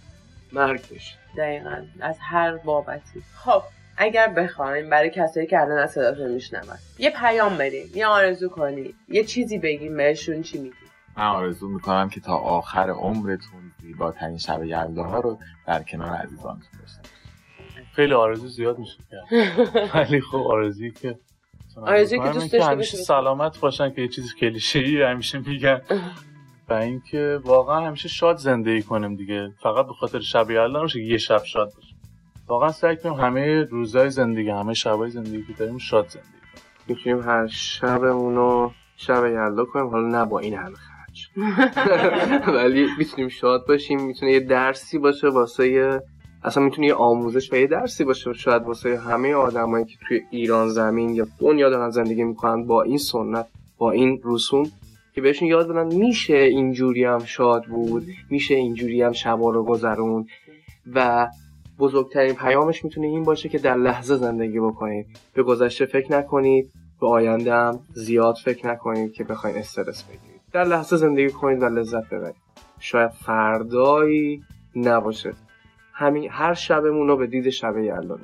[0.53, 1.15] مرگ بشی.
[1.37, 1.83] دقیقا.
[2.01, 3.23] از هر بابتی.
[3.37, 3.63] خب
[3.97, 8.95] اگر بخوایم برای کسایی که الان از صداتون میشنون یه پیام بدیم یه آرزو کنی
[9.09, 10.75] یه چیزی بگیم بهشون چی میگی
[11.17, 16.81] من آرزو می‌کنم که تا آخر عمرتون زیباترین شب یلدا ها رو در کنار عزیزانتون
[16.81, 17.16] داشته باشید.
[17.97, 19.49] خیلی آرزو زیاد میشه کرد
[19.95, 21.19] ولی خب آرزویی که
[21.77, 23.05] آرزویی که دوست داشته همیشه باشی.
[23.05, 25.81] سلامت باشن که یه چیز کلیشه‌ای همیشه میگن.
[26.69, 29.51] و اینکه واقعا همیشه شاد زندگی کنیم دیگه.
[29.63, 31.97] فقط به خاطر شب یلدا نمیشه که یه شب شاد باشیم.
[32.47, 36.65] واقعا سعی کنیم همه روزای زندگی همه شبای زندگی که داریم شاد زندگی کنیم.
[36.87, 39.87] می‌تونیم هر شبمون رو شب یلدا کنیم.
[39.87, 41.29] حالا نه با این همه خرج.
[42.57, 44.01] ولی می‌تونیم شاد باشیم.
[44.01, 46.01] می‌تونه یه درسی باشه واسه
[46.47, 48.33] اصلا می‌تونه یه آموزش و یه درسی باشه.
[48.33, 52.99] شاید واسه همه آدمایی که توی ایران زمین یا دنیا دارن زندگی می‌کنن با این
[52.99, 53.47] سنت
[53.79, 54.71] با این رسوم
[55.15, 60.27] که بهشون یاد بدن میشه اینجوری هم شاد بود میشه اینجوری هم شبا رو گذرون.
[60.95, 61.29] و
[61.79, 65.07] بزرگترین پیامش می‌تونه این باشه که در لحظه زندگی بکنید.
[65.35, 70.41] به گذشته فکر نکنید به آینده هم زیاد فکر نکنید که بخواید استرس بگیرید.
[70.53, 72.37] در لحظه زندگی کنید و لذت ببرید.
[72.81, 74.43] شاید فردایی
[74.77, 75.33] نباشه.
[75.99, 78.19] همین هر شبمون رو به دید شب یلدا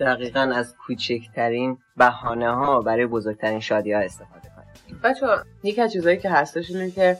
[0.00, 5.26] دقیقا از کوچکترین بهانه ها برای بزرگترین شادی ها استفاده کنید بچه
[5.62, 7.16] یکی از چیزهایی که هستش اینه که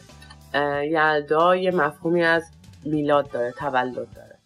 [0.90, 2.50] یلدا یه مفهومی از
[2.84, 4.38] میلاد داره تولد داره.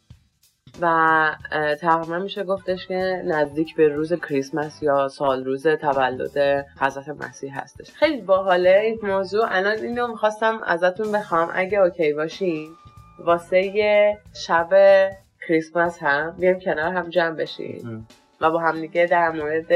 [0.80, 1.36] و
[1.80, 7.90] تقریبا میشه گفتش که نزدیک به روز کریسمس یا سال روز تولد حضرت مسیح هستش.
[7.92, 9.46] خیلی باحاله این موضوع.
[9.48, 11.50] الان اینو می‌خواستم ازتون بخوام.
[11.54, 12.68] اگه اوکی باشین.
[13.18, 14.70] واسه شب
[15.48, 18.06] کریسمس هم بیایم کنار هم جمع بشین
[18.40, 19.72] و با هم دیگه در مورد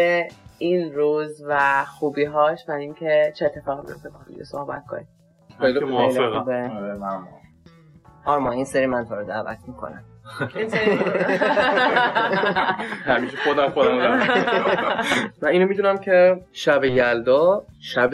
[0.59, 5.09] این روز و خوبی هاش و اینکه چه اتفاقی میفته با هم صحبت کنیم.
[5.61, 6.77] خیلی موافقم.
[6.77, 7.29] آره، من
[8.25, 10.05] آرما این سری من تو رو دعوت می‌کنم.
[13.05, 14.21] همیشه خودم خودم
[15.43, 18.11] و اینو می‌دونم که شب یلدا شب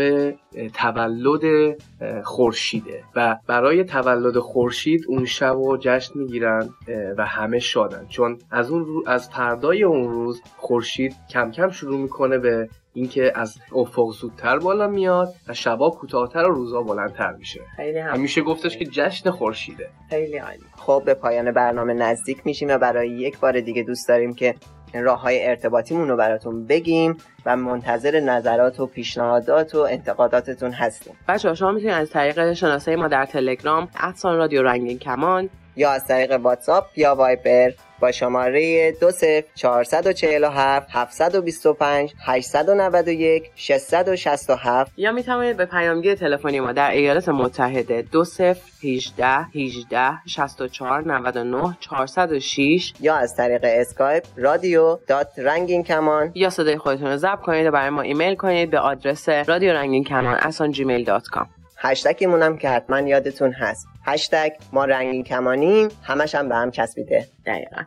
[0.74, 1.76] تولد
[2.24, 6.68] خورشیده و برای تولد خورشید اون شب رو جشن می‌گیرن
[7.16, 8.06] و همه شادن.
[8.08, 13.32] چون از اون رو از فردای اون روز خورشید کم کم شروع می‌کنه به اینکه
[13.34, 17.60] از افق زودتر بالا میاد و شبا کوتاهتر و روزا بلندتر میشه.
[17.76, 19.88] خیلی هم همیشه گفتش که جشن خورشیده.
[20.10, 20.64] خیلی عالی.
[20.76, 24.54] خب به پایان برنامه نزدیک میشیم و برای یک بار دیگه دوست داریم که
[24.94, 31.14] راه های ارتباطیمون رو براتون بگیم و منتظر نظرات و پیشنهادات و انتقاداتتون هستیم.
[31.28, 36.06] بچه شما می‌تونید از طریق شناسه ما در تلگرام افسان رادیو رنگین کمان یا از
[36.06, 46.60] طریق واتساپ یا وایپر با شماره 20447 725 891 667 یا می‌توانید به پیامگیر تلفنی
[46.60, 55.28] ما در ایالات متحده 2018 18 64 99 406 یا از طریق اسکایپ رادیو dot
[55.38, 56.32] رنگین کمان.
[56.34, 60.04] یا صدای خودتون رو ضبط کنید و برای ما ایمیل کنید به آدرس رادیو رنگین
[60.04, 60.38] کمان
[60.72, 63.86] gmail.com هشتگمون هم که حتما یادتون هست.
[64.04, 67.28] هشتگ ما رنگین کمانیم همش هم به هم چسبیده.
[67.46, 67.82] دقیقا.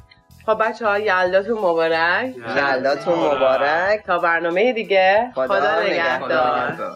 [0.46, 2.36] خب بچه ها یلداتون مبارک.
[2.58, 4.06] یلداتون مبارک.
[4.06, 5.32] تا برنامه دیگه.
[5.36, 6.94] خدا خدا نگهدار.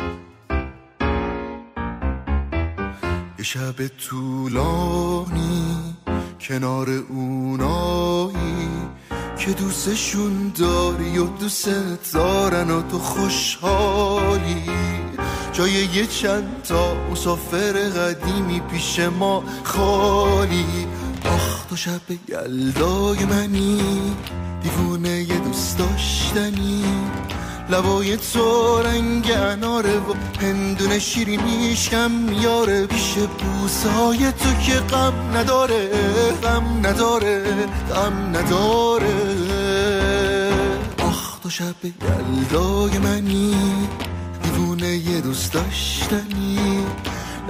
[3.44, 5.96] شب طولانی
[6.42, 8.70] کنار اونایی
[9.38, 14.64] که دوستشون داری و دوست دارن و تو خوشحالی.
[15.54, 20.66] جای یه چند تا مسافر قدیمی پیش ما خالی.
[21.26, 23.82] آخ تو شب یلدای منی
[24.64, 26.84] دیوونه یه دوست داشتنی.
[27.70, 32.86] لبای تو رنگ اناره و هندونه شیرینیش کم میاره.
[32.86, 35.90] پیش بوسه های تو که غم نداره
[36.44, 37.44] غم نداره
[37.90, 39.14] غم نداره.
[41.00, 43.56] آخ تو شب یلدای منی.
[44.76, 46.86] دیوونه یه دوست داشتنی.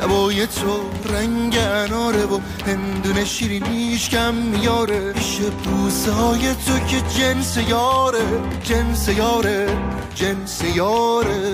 [0.01, 0.79] لبای تو
[1.13, 5.13] رنگ اناره و هندونه شیرینیش کم میاره.
[5.13, 9.77] پیش بوسه های تو که جنس یاره جنس یاره
[10.15, 11.53] جنس یاره.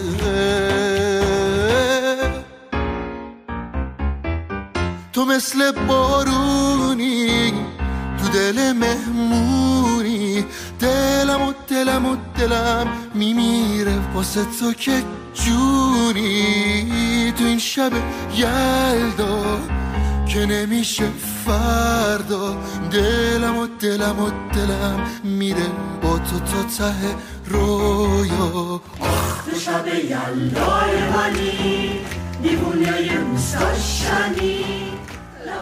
[5.13, 7.53] تو مثل بارونی
[8.19, 10.45] تو دل مهمونی.
[10.79, 15.03] دلم و دلم و دلم میمیره واسه تو که
[15.45, 17.91] جونی تو این شب
[18.36, 19.60] یلدا
[20.28, 21.04] که نمیشه
[21.45, 22.58] فردا.
[22.91, 25.67] دلم و دلم و دلم میره
[26.02, 26.93] با تو تا ته
[27.45, 28.82] رویا.
[29.45, 31.91] تو شب یلدای منی
[32.43, 34.65] دیوونه یه دوست داشتنی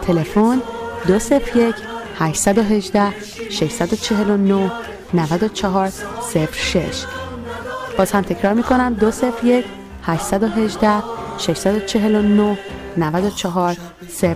[0.02, 0.62] تلفن
[1.06, 1.74] 201
[2.18, 3.14] 818
[3.50, 4.72] 649
[5.14, 5.92] 94
[6.52, 7.04] 06
[7.98, 8.94] باز هم تکرار می‌کنم.
[8.94, 9.64] 201
[10.02, 11.02] 818
[11.38, 12.58] 649
[12.96, 13.76] 94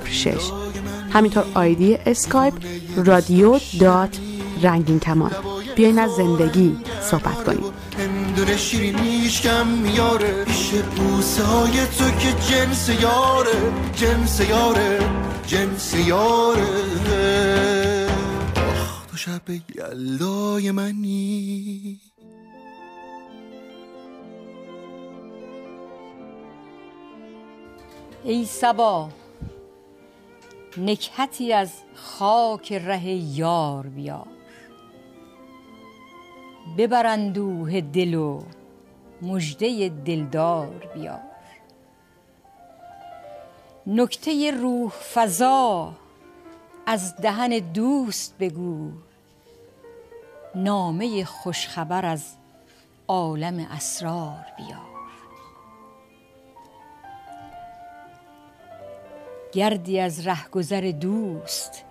[0.06, 0.34] 06
[1.12, 2.54] همینطور ID اسکایپ
[2.96, 4.18] رادیو dot
[4.62, 5.32] رنگین کمان.
[5.76, 7.64] بیاین از زندگی صحبت کنیم.
[7.98, 10.44] هندونه شیرینیش کم میاره.
[10.44, 13.72] پیش بوسه های تو که جنس یاره.
[13.94, 14.98] جنس یاره.
[15.46, 16.66] جنس یاره.
[18.56, 19.42] آخ تو شب
[19.76, 22.00] یلدای منی.
[28.24, 29.08] ای سبا
[30.76, 34.26] نکهتی از خاک ره یار بیار.
[36.78, 38.42] ببر اندوه دل و
[39.22, 41.20] مژده دلدار بیار.
[43.86, 45.92] نکته روح فضا
[46.86, 48.92] از دهن دوست بگو.
[50.54, 52.36] نامه خوشخبر از
[53.08, 54.91] عالم اسرار بیار.
[59.52, 61.84] گردی از رهگذر دوست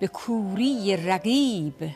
[0.00, 1.90] به کوری رقیب.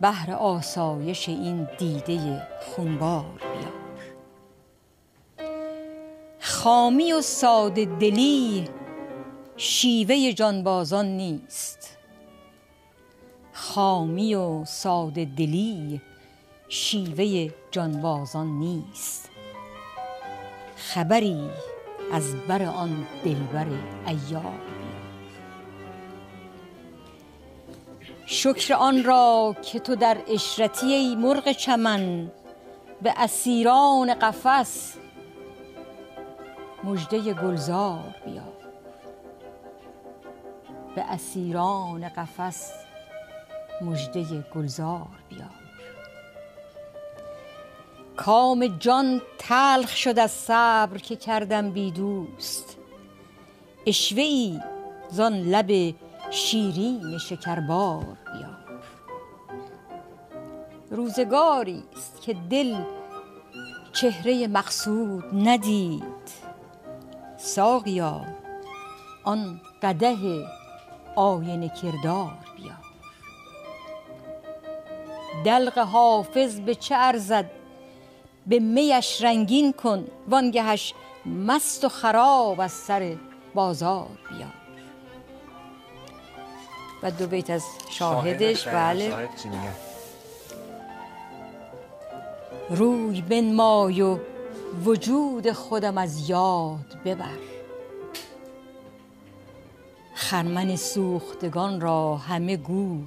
[0.00, 3.80] بهر آسایش این دیده خونبار بیار.
[6.40, 8.68] خامی و ساده دلی
[9.56, 11.98] شیوه جانبازان نیست.
[13.52, 16.00] خامی و ساده دلی
[16.68, 19.30] شیوه جانبازان نیست.
[20.76, 21.50] خبری
[22.12, 23.66] از بر آن دلبر
[24.06, 25.00] عیار بیار
[28.26, 32.30] شکر آن را که تو در عشرتی ای مرغ چمن
[33.02, 34.96] به اسیران قفس
[36.84, 38.52] مژده گلزار بیار.
[40.94, 42.72] به اسیران قفس
[43.80, 45.59] مژده گلزار بیار.
[48.24, 52.76] کام جان تلخ شد از صبر که کردم بی دوست.
[53.86, 54.60] عشوه ای
[55.10, 55.94] زان لب
[56.30, 58.80] شیرین شکربار بیار.
[60.90, 62.76] روزگاری است که دل
[63.92, 66.30] چهره مقصود ندید.
[67.36, 68.20] ساقیا
[69.24, 70.18] آن قدح
[71.16, 72.76] آینه کردار بیار.
[75.44, 77.59] دلق حافظ به چه ارزد
[78.46, 80.94] به میش رنگین کن وانگهش
[81.26, 83.16] مست و خراب از سر
[83.54, 84.54] بازار بیار.
[87.02, 89.28] و دو بیت از شاهدش بله.
[92.70, 94.18] روی بنمای و
[94.84, 97.38] وجود خودم از یاد ببر.
[100.14, 102.98] خرمن سوختگان را همه گو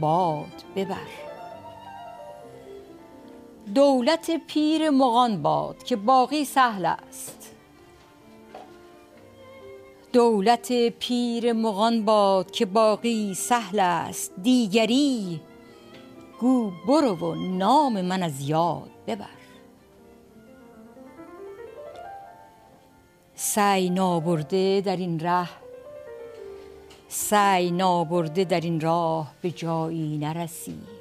[0.00, 1.25] باد ببر.
[3.74, 7.52] دولت پیر مغان باد که باقی سهل است.
[10.12, 14.32] دولت پیر مغان باد که باقی سهل است.
[14.42, 15.40] دیگری
[16.40, 19.26] گو برو و نام من از یاد ببر.
[23.34, 25.48] سعی نابرده در این ره
[27.08, 30.95] سعی نابرده در این راه به جایی نرسی.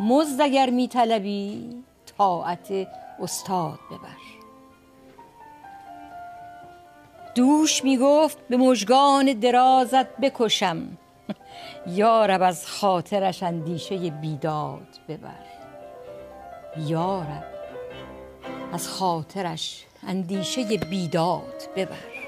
[0.00, 1.70] مزد اگر می طلبی
[2.18, 2.88] طاعت
[3.20, 4.20] استاد ببر.
[7.34, 10.88] دوش می گفت به مژگان درازت بکشم.
[11.86, 15.46] یارب از خاطرش اندیشه بیداد ببر.
[16.76, 17.44] یارب
[18.72, 22.19] از خاطرش اندیشه بیداد ببر.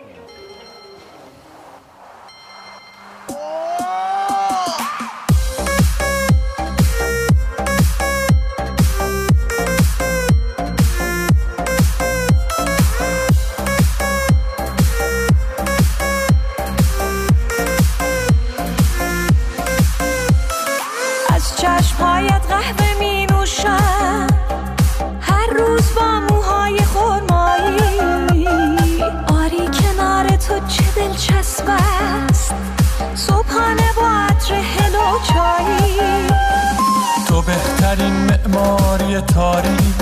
[39.21, 39.95] تاریخ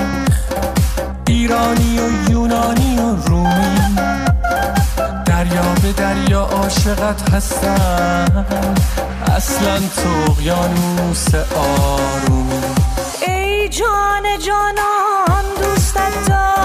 [1.27, 3.81] ایرانی و یونانی و رومی.
[5.27, 8.47] دریا به دریا عاشقت هستم
[9.37, 12.61] اصلا تو اقیانوس آرومی.
[13.27, 16.60] ای جان جانان دوستت دارم.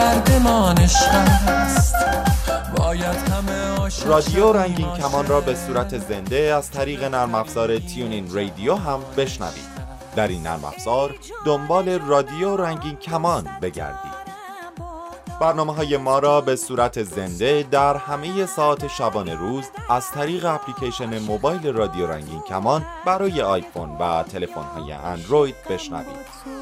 [0.00, 1.08] درد ما عشق
[1.46, 1.94] است
[2.76, 8.34] باید همه عاشق رادیو رنگین کمان را به صورت زنده از طریق نرم افزار تیونین
[8.34, 9.70] رادیو هم بشنوید.
[10.16, 14.20] در این نرم افزار دنبال رادیو رنگین کمان بگردید.
[15.40, 21.18] برنامه های ما را به صورت زنده در همه ساعت شبانه روز از طریق اپلیکیشن
[21.18, 26.59] موبایل رادیو رنگین کمان برای آیفون و تلفن های اندروید بشنوید.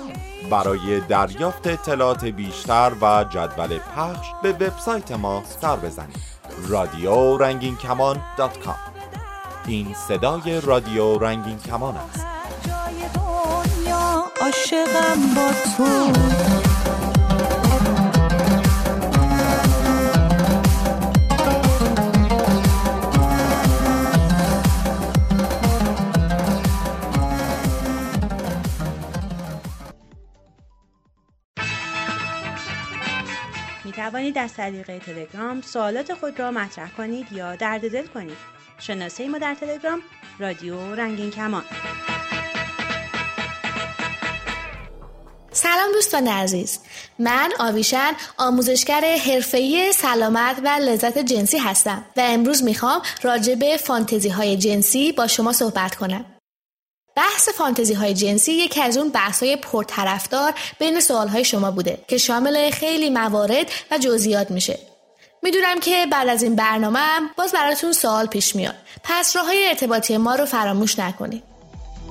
[0.50, 6.16] برای دریافت اطلاعات بیشتر و جدول پخش به وبسایت ما سر بزنید.
[6.68, 8.76] رادیو رنگین کمان دات کام.
[9.66, 12.26] این صدای رادیو رنگین کمان است
[14.40, 16.67] عاشقم با تو.
[34.10, 38.36] توانید از طریق تلگرام سوالات خود را مطرح کنید یا درد دل کنید.
[38.78, 40.02] شناسه ما در تلگرام
[40.38, 41.64] رادیو رنگین کمان.
[45.52, 46.78] سلام دوستان عزیز
[47.18, 54.28] من آویشن آموزشگر حرفه‌ای سلامت و لذت جنسی هستم و امروز می‌خوام راجع به فانتزی
[54.28, 56.37] های جنسی با شما صحبت کنم
[57.18, 61.98] بحث فانتزی های جنسی یکی از اون بحث های پرطرفدار بین سوال های شما بوده
[62.08, 64.78] که شامل خیلی موارد و جزئیات میشه.
[65.42, 67.00] می‌دونم که بعد از این برنامه
[67.36, 68.74] باز براتون سوال پیش میاد.
[69.04, 71.57] پس راه های ارتباطی ما رو فراموش نکنید.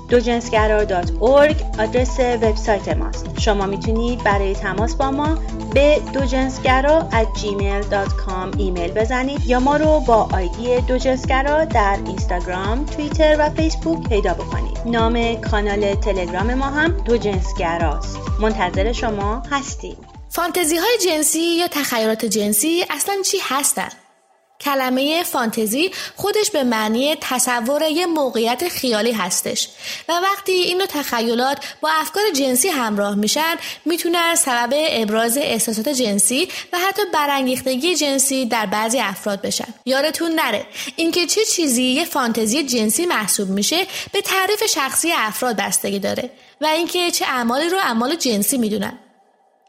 [0.10, 3.39] دوجنسگرا.org آدرس وبسایت ماست.
[3.39, 5.39] شما می‌تونید برای تماس با ما
[5.74, 13.36] به دوجنسگرا at gmail.com ایمیل بزنید یا ما رو با آیدی دوجنسگرا در اینستاگرام، توییتر
[13.39, 14.78] و فیسبوک پیدا بکنید.
[14.86, 18.17] نام کانال تلگرام ما هم دوجنسگراست.
[18.41, 19.98] منتظر شما هستیم.
[20.30, 23.89] فانتزی های جنسی یا تخیلات جنسی اصلا چی هستن؟
[24.62, 29.67] کلمه فانتزی خودش به معنی تصور یه موقعیت خیالی هستش
[30.10, 36.78] و وقتی این تخیلات با افکار جنسی همراه میشن می‌تونن سبب ابراز احساسات جنسی و
[36.80, 39.74] حتی برانگیختگی جنسی در بعضی افراد بشن.
[39.86, 40.65] یادتون نره
[40.96, 46.30] اینکه چه چیزی یه فانتزی جنسی محسوب میشه به تعریف شخصی افراد بستگی داره
[46.62, 49.00] و اینکه چه اعمالی رو اعمال جنسی می‌دونن.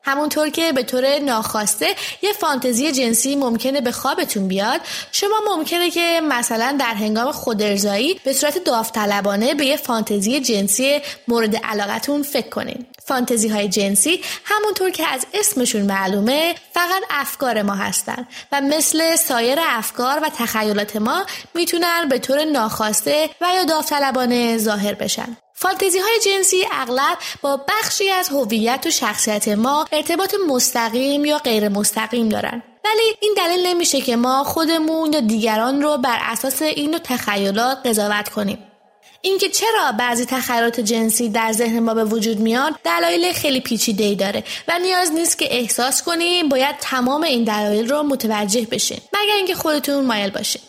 [0.09, 1.87] همونطور که به طور ناخواسته
[2.23, 4.81] یه فانتزی جنسی ممکنه به خوابتون بیاد
[5.13, 11.57] شما ممکنه که مثلا در هنگام خودارضایی به صورت داوطلبانه به یه فانتزی جنسی مورد
[11.57, 12.87] علاقتون فکر کنین.
[13.05, 19.59] فانتزی های جنسی همونطور که از اسمشون معلومه فقط افکار ما هستن و مثل سایر
[19.61, 25.37] افکار و تخیلات ما می‌تونن به طور ناخواسته و یا داوطلبانه ظاهر بشن.
[25.61, 31.69] فانتزی های جنسی اغلب با بخشی از هویت و شخصیت ما ارتباط مستقیم یا غیر
[31.69, 32.63] مستقیم دارن.
[32.85, 37.87] ولی این دلیل نمیشه که ما خودمون یا دیگران رو بر اساس این نوع تخیلات
[37.87, 38.59] قضاوت کنیم.
[39.23, 44.15] اینکه چرا بعضی تخیلات جنسی در ذهن ما به وجود میان دلایل خیلی پیچیده ای
[44.15, 49.35] داره و نیاز نیست که احساس کنیم باید تمام این دلایل رو متوجه بشین مگر
[49.37, 50.63] اینکه خودتون مایل باشین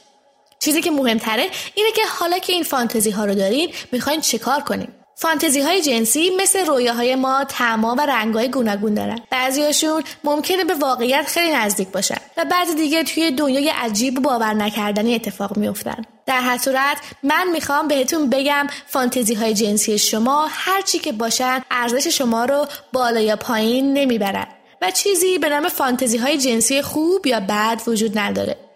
[0.60, 4.88] چیزی که مهمتره اینه که حالا که این فانتزی ها رو دارین می‌خواین چیکار کنین؟
[5.16, 9.20] فانتزی های جنسی مثل رویاهای ما تعما و رنگهای گوناگون دارن.
[9.30, 14.54] بعضیاشون ممکنه به واقعیت خیلی نزدیک باشن و بعضی دیگه توی دنیای عجیب و باور
[14.54, 16.06] نکردنی اتفاق میافتن.
[16.26, 21.62] در هر صورت من می‌خوام بهتون بگم فانتزی های جنسی شما هر چی که باشن
[21.72, 24.48] ارزش شما رو بالا یا پایین نمی‌برن
[24.82, 28.69] و چیزی به نام فانتزی های جنسی خوب یا بد وجود نداره.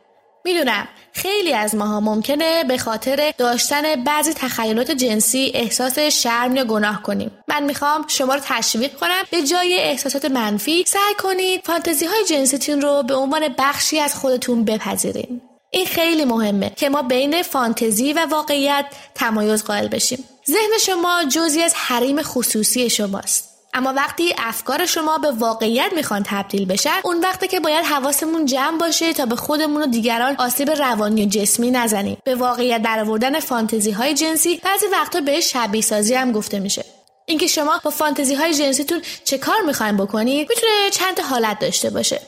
[0.45, 0.87] می‌دونم.
[1.13, 7.31] خیلی از ماها ممکنه به خاطر داشتن بعضی تخیلات جنسی احساس شرم یا گناه کنیم.
[7.47, 12.81] من می‌خوام شما رو تشویق کنم به جای احساسات منفی سعی کنید فانتزی های جنسیتون
[12.81, 18.25] رو به عنوان بخشی از خودتون بپذیرین این خیلی مهمه که ما بین فانتزی و
[18.25, 18.85] واقعیت
[19.15, 20.23] تمایز قائل بشیم.
[20.47, 23.53] ذهن شما جزی از حریم خصوصی شماست.
[23.74, 28.78] اما وقتی افکار شما به واقعیت می‌خوان تبدیل بشن اون وقتی که باید حواسمون جمع
[28.78, 32.17] باشه تا به خودمون و دیگران آسیب روانی و جسمی نزنیم.
[32.24, 36.86] به واقعیت درآوردن فانتزی های جنسی بعضی وقتا بهش شبیه سازی هم گفته میشه.
[37.26, 42.21] اینکه شما با فانتزی های جنسیتون چه کار می‌خواین بکنید می‌تونه چند حالت داشته باشه.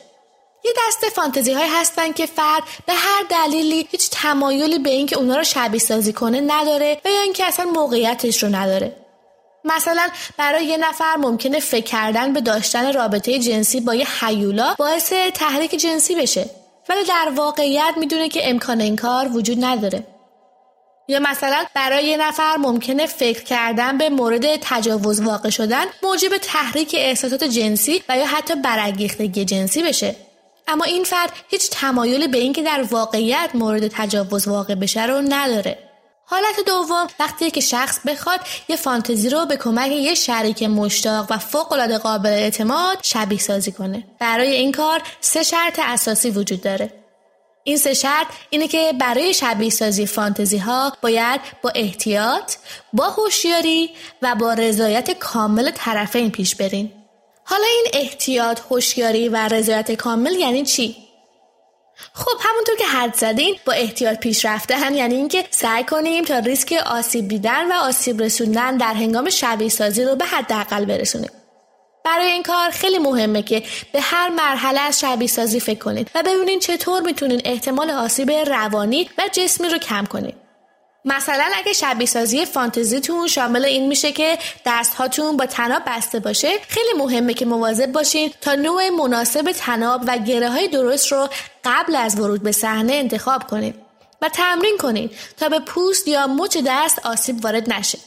[0.66, 5.38] یه دسته فانتزی های هستن که فرد به هر دلیلی هیچ تمایلی به اینکه اونا
[5.38, 9.05] رو شبیه سازی کنه نداره و یا اینکه اصلا موقعیتش رو نداره.
[9.66, 15.14] مثلا برای یه نفر ممکنه فکر کردن به داشتن رابطه جنسی با یه حیولا باعث
[15.34, 16.50] تحریک جنسی بشه.
[16.90, 20.04] ولی در واقعیت می‌دونه که امکان این کار وجود نداره.
[21.08, 26.96] یا مثلا برای یه نفر ممکنه فکر کردن به مورد تجاوز واقع شدن موجب تحریک
[26.98, 30.16] احساسات جنسی و یا حتی برانگیختگی جنسی بشه.
[30.68, 35.85] اما این فرد هیچ تمایلی به اینکه در واقعیت مورد تجاوز واقع بشه رو نداره.
[36.28, 41.38] حالت دوم وقتی که شخص بخواد یه فانتزی رو به کمک یه شریک مشتاق و
[41.38, 46.94] فوق قابل اعتماد شبیه سازی کنه برای این کار سه شرط اساسی وجود داره
[47.64, 52.56] این سه شرط اینه که برای شبیه سازی فانتزی ها باید با احتیاط،
[52.94, 53.90] با هوشیاری
[54.22, 56.92] و با رضایت کامل طرفین پیش برین.
[57.44, 61.05] حالا این احتیاط، هوشیاری و رضایت کامل یعنی چی؟
[62.14, 66.74] خب همونطور که حد زدین با احتیاط پیش رفتن یعنی اینکه سعی کنیم تا ریسک
[66.86, 71.32] آسیب دیدن و آسیب رسوندن در هنگام شبیه سازی رو به حداقل برسونیم.
[72.06, 76.24] برای این کار خیلی مهمه که به هر مرحله از شبیه سازی فکر کنید و
[76.24, 80.45] ببینید چطور می‌تونین احتمال آسیب روانی و جسمی رو کم کنید.
[81.06, 86.94] مثلا اگه شبیه سازی فانتزیتون شامل این میشه که دستهاتون با تناب بسته باشه خیلی
[86.98, 91.30] مهمه که مواظب باشین تا نوع مناسب تناب و گره های درست رو
[91.64, 93.76] قبل از ورود به صحنه انتخاب کنید
[94.22, 97.98] و تمرین کنید تا به پوست یا مچ دست آسیب وارد نشه.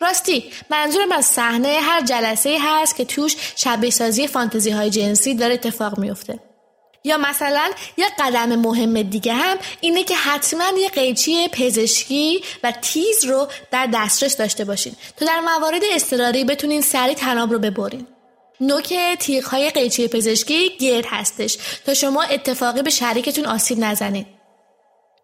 [0.00, 5.54] راستی منظورم از صحنه هر جلسه هست که توش شبیه سازی فانتزی های جنسی داره
[5.54, 6.38] اتفاق میفته
[7.06, 13.24] یا مثلا یه قدم مهم دیگه هم اینه که حتما یه قیچی پزشکی و تیز
[13.24, 18.06] رو در دسترس داشته باشین تا در موارد اضطراری بتونین سری تناب رو ببرین
[18.60, 24.26] نوک تیغ های قیچی پزشکی گرد هستش تا شما اتفاقی به شریکتون آسیب نزنید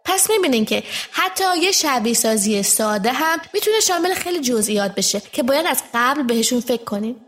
[0.05, 5.43] پس می‌بینین که حتی یه شبیه سازی ساده هم می‌تونه شامل خیلی جزئیات بشه که
[5.43, 7.27] باید از قبل بهشون فکر کنیم.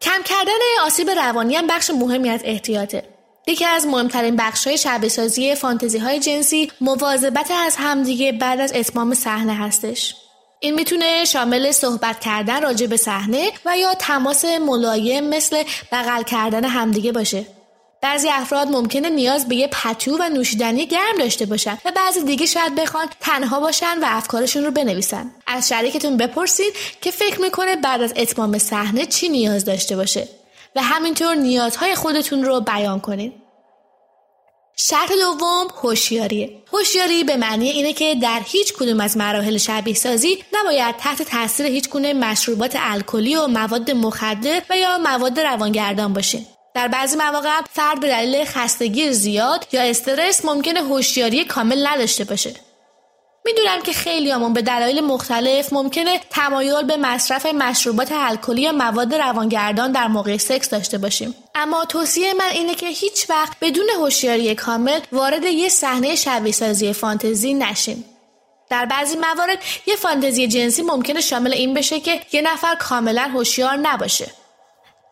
[0.00, 0.52] کم کردن
[0.84, 3.15] آسیب روانی هم بخش مهمی از احتیاطه.
[3.48, 8.72] یکی از مهمترین بخش های شبیه سازی فانتزی های جنسی مواظبت از همدیگه بعد از
[8.74, 10.14] اتمام صحنه هستش.
[10.60, 16.64] این می‌تونه شامل صحبت کردن راجع به صحنه و یا تماس ملایم مثل بغل کردن
[16.64, 17.46] همدیگه باشه.
[18.02, 22.46] بعضی افراد ممکنه نیاز به یه پتو و نوشیدنی گرم داشته باشن و بعضی دیگه
[22.46, 28.02] شاید بخوان تنها باشن و افکارشون رو بنویسن از شریکتون بپرسید که فکر می‌کنه بعد
[28.02, 30.28] از اتمام صحنه چی نیاز داشته باشه
[30.76, 33.32] و همینطور نیازهای خودتون رو بیان کنید
[34.78, 36.62] شرط دوم هوشیاریه.
[36.72, 41.66] هوشیاری به معنی اینه که در هیچ کدوم از مراحل شبیه سازی نباید تحت تاثیر
[41.66, 46.46] هیچ گونه مشروبات الکلی و مواد مخدر و یا مواد روانگردان باشین.
[46.74, 52.54] در بعضی مواقع فرد به دلیل خستگی زیاد یا استرس ممکنه هوشیاری کامل نداشته باشه
[53.46, 59.14] می‌دونم که خیلی همون به دلایل مختلف ممکنه تمایل به مصرف مشروبات الکلی یا مواد
[59.14, 61.34] روانگردان در موقع سکس داشته باشیم.
[61.54, 66.92] اما توصیه من اینه که هیچ وقت بدون هوشیاری کامل وارد یه صحنه شبیه سازی
[66.92, 68.04] فانتزی نشیم.
[68.70, 73.76] در بعضی موارد یه فانتزی جنسی ممکنه شامل این بشه که یه نفر کاملا هوشیار
[73.76, 74.30] نباشه.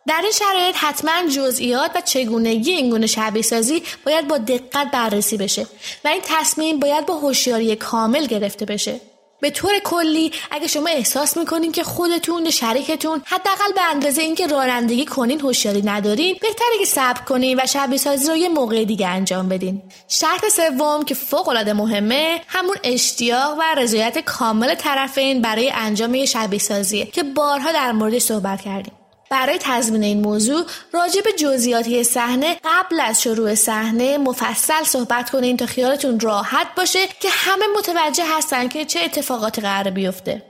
[0.07, 5.37] در این شرایط حتما جزئیات و چگونگی این گونه شبیه سازی باید با دقت بررسی
[5.37, 5.67] بشه
[6.05, 9.01] و این تصمیم باید با هوشیاری کامل گرفته بشه.
[9.41, 15.05] به طور کلی اگه شما احساس می‌کنین که خودتون شریکتون حداقل به اندازه اینکه رانندگی
[15.05, 19.49] کنین هوشیاری ندارین بهتره که صبر کنین و شبیه سازی رو یه موقع دیگه انجام
[19.49, 19.81] بدین.
[20.07, 26.25] شرط سوم که فوق العاده مهمه همون اشتیاق و رضایت کامل طرفین برای انجام یه
[26.25, 28.93] شبیه سازیه که بارها در موردش صحبت کردیم.
[29.29, 35.57] برای تضمین این موضوع راجع به جزئیاتی صحنه قبل از شروع صحنه مفصل صحبت کنین
[35.57, 40.43] تا خیالتون راحت باشه که همه متوجه هستن که چه اتفاقاتی قرار بیفته.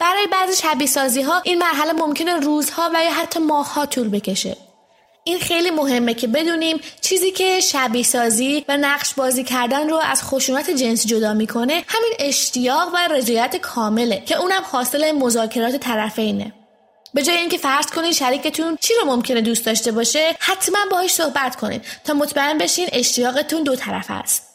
[0.00, 4.56] برای بعضی شبیه سازی ها این مرحله ممکنه روزها و یا حتی ماهها طول بکشه.
[5.24, 10.22] این خیلی مهمه که بدونیم چیزی که شبیه سازی و نقش بازی کردن رو از
[10.22, 16.52] خشونت جنسی جدا می‌کنه همین اشتیاق و رضایت کامله که اونم حاصل مذاکرات طرفینه.
[17.18, 21.56] به جای اینکه فرض کنین شریکتون چی رو ممکنه دوست داشته باشه حتما باهاش صحبت
[21.56, 24.54] کنین تا مطمئن بشین اشتیاقتون دو طرف است.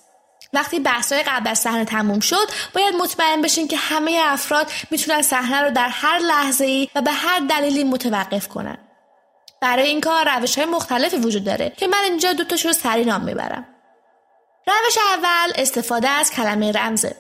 [0.54, 5.62] وقتی بحثای قبل از صحنه تموم شد باید مطمئن بشین که همه افراد می‌تونن صحنه
[5.62, 8.78] رو در هر لحظه ای و به هر دلیلی متوقف کنن.
[9.62, 13.24] برای این کار روش های مختلفی وجود داره که من اینجا دوتاش رو سری نام
[13.24, 13.66] می‌برم.
[14.68, 17.16] روش اول استفاده از کلمه رمزه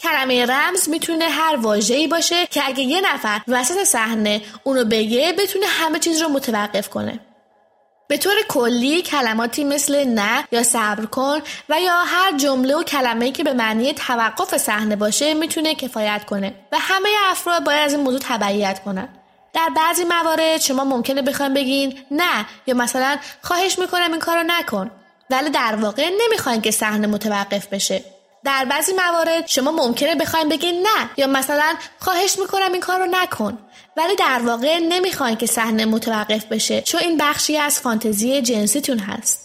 [0.00, 5.66] کلمه رمز می‌تونه هر واژه‌ای باشه که اگه یه نفر وسط صحنه اونو بگه بتونه
[5.66, 7.20] همه چیز رو متوقف کنه.
[8.08, 13.32] به طور کلی کلماتی مثل نه یا صبر کن و یا هر جمله و کلمه
[13.32, 18.02] که به معنی توقف صحنه باشه می‌تونه کفایت کنه و همه افراد باید از این
[18.02, 19.08] موضوع تبعیت کنن.
[19.52, 24.90] در بعضی موارد شما ممکنه بخواین بگین نه یا مثلا خواهش می‌کنم این کارو نکن
[25.30, 28.04] ولی در واقع نمی‌خواین که صحنه متوقف بشه
[28.48, 33.06] در بعضی موارد شما ممکنه بخواین بگین نه یا مثلا خواهش می‌کنم این کار رو
[33.10, 33.58] نکن.
[33.96, 39.40] ولی در واقع نمی‌خواین که صحنه متوقف بشه چون این بخشی از فانتزی جنسیتون هست.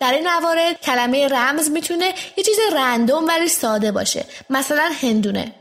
[0.00, 5.54] در این موارد کلمه رمز می‌تونه یه چیز رندوم ولی ساده باشه مثلا هندونه.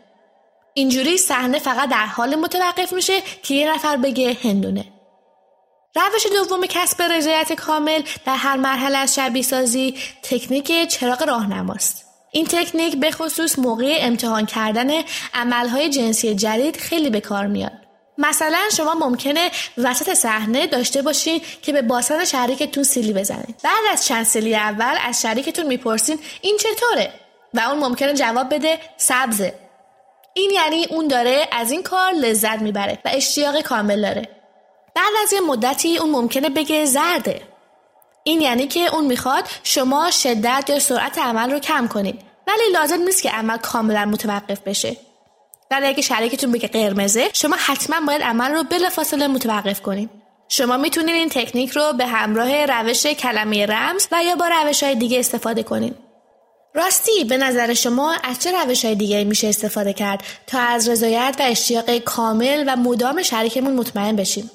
[0.74, 4.86] اینجوری صحنه فقط در حال متوقف میشه که یه نفر بگه هندونه.
[5.96, 12.11] روش دوم کسب رضایت کامل در هر مرحله از شبیه سازی تکنیک چراغ راهنماست.
[12.32, 14.90] این تکنیک به خصوص موقع امتحان کردن
[15.34, 17.72] عملهای جنسی جدید خیلی به کار میاد.
[18.18, 24.06] مثلا شما ممکنه وسط صحنه داشته باشین که به باسن شریکتون سیلی بزنید بعد از
[24.06, 27.14] چند سیلی اول از شریکتون می‌پرسین این چطوره؟
[27.54, 29.54] و اون ممکنه جواب بده سبزه.
[30.34, 34.30] این یعنی اون داره از این کار لذت می‌بره و اشتیاق کامل داره.
[34.96, 37.42] بعد از یه مدتی اون ممکنه بگه زرده.
[38.24, 42.20] این یعنی که اون می‌خواد شما شدت یا سرعت عمل رو کم کنید.
[42.48, 44.98] ولی لازم نیست که عمل کاملا متوقف بشه.
[45.72, 50.10] ولی اگه شریکتون بگه قرمزه شما حتما باید عمل رو بلافاصله متوقف کنید.
[50.50, 54.96] شما می‌تونید این تکنیک رو به همراه روش کلمه رمز و یا با روش های
[54.96, 55.96] دیگه استفاده کنید.
[56.74, 61.36] راستی به نظر شما از چه روش های دیگه میشه استفاده کرد تا از رضایت
[61.40, 64.52] و اشتیاق کامل و مدام شریکمون مطمئن بشیم؟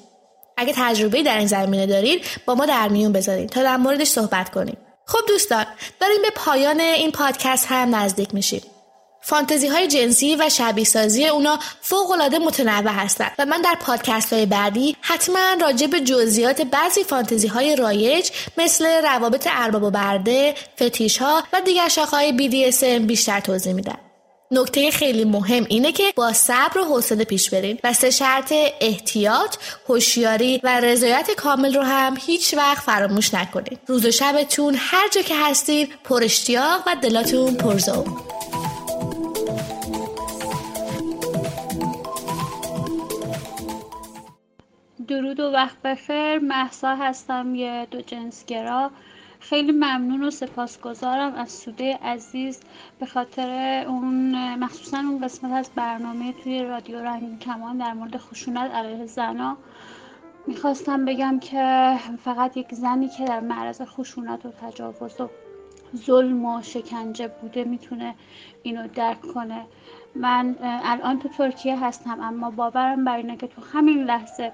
[0.57, 4.49] اگه تجربه در این زمینه دارید با ما در میون بذارید تا در موردش صحبت
[4.49, 5.65] کنیم خب دوستان
[5.99, 8.61] داریم به پایان این پادکست هم نزدیک میشیم
[9.21, 14.33] فانتزی های جنسی و شبیه سازی اونا فوق العاده متنوع هستند و من در پادکست
[14.33, 20.55] های بعدی حتما راجع به جزئیات بعضی فانتزی های رایج مثل روابط ارباب و برده،
[20.75, 24.06] فتیش ها و دیگر شاخه های BDSM بیشتر توضیح میدم.
[24.51, 29.55] نکته خیلی مهم اینه که با صبر و حوصله پیش برین و سه شرط احتیاط،
[29.89, 33.79] هوشیاری و رضایت کامل رو هم هیچ وقت فراموش نکنید.
[33.87, 38.17] روز و شبتون هر جا که هستید پر اشتیاق و دلاتون پرزوم.
[45.07, 48.91] درود و وقت بخیر محسا هستم یه دو جنسگرا
[49.49, 52.59] خیلی ممنون و سپاسگزارم از سوده عزیز
[52.99, 58.71] به خاطر اون مخصوصا اون قسمت از برنامه توی رادیو رنگین کمان در مورد خشونت
[58.71, 59.57] علیه زنا.
[60.47, 61.93] می‌خواستم بگم که
[62.23, 65.29] فقط یک زنی که در معرض خشونت و تجاوز و
[65.95, 68.15] ظلم و شکنجه بوده می‌تونه
[68.63, 69.65] اینو درک کنه.
[70.15, 74.51] من الان تو ترکیه هستم اما باورم بر اینه که تو همین لحظه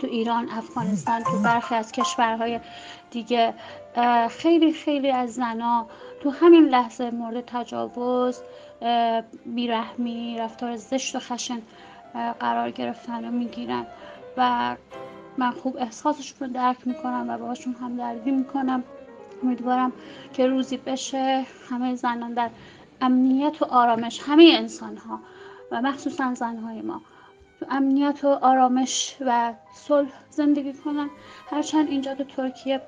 [0.00, 2.60] تو ایران افغانستان تو برخی از کشورهای
[3.10, 3.54] دیگه
[4.30, 5.86] خیلی خیلی از زنا
[6.20, 8.42] تو همین لحظه مورد تجاوز
[9.46, 11.62] بیرحمی رفتار زشت و خشن
[12.40, 13.86] قرار گرفتن و می‌گیرن
[14.36, 14.76] و
[15.38, 18.84] من خوب احساسشون رو درک می‌کنم و باهاشون هم دردی می‌کنم.
[19.42, 19.92] امیدوارم
[20.32, 22.50] که روزی بشه همه زنان در
[23.00, 25.20] امنیت و آرامش همه انسان ها
[25.70, 27.00] و مخصوصا زنهای ما
[27.60, 31.10] تو امنیت و آرامش و صلح زندگی کنن.
[31.50, 32.80] هرچند اینجا تو ترکیه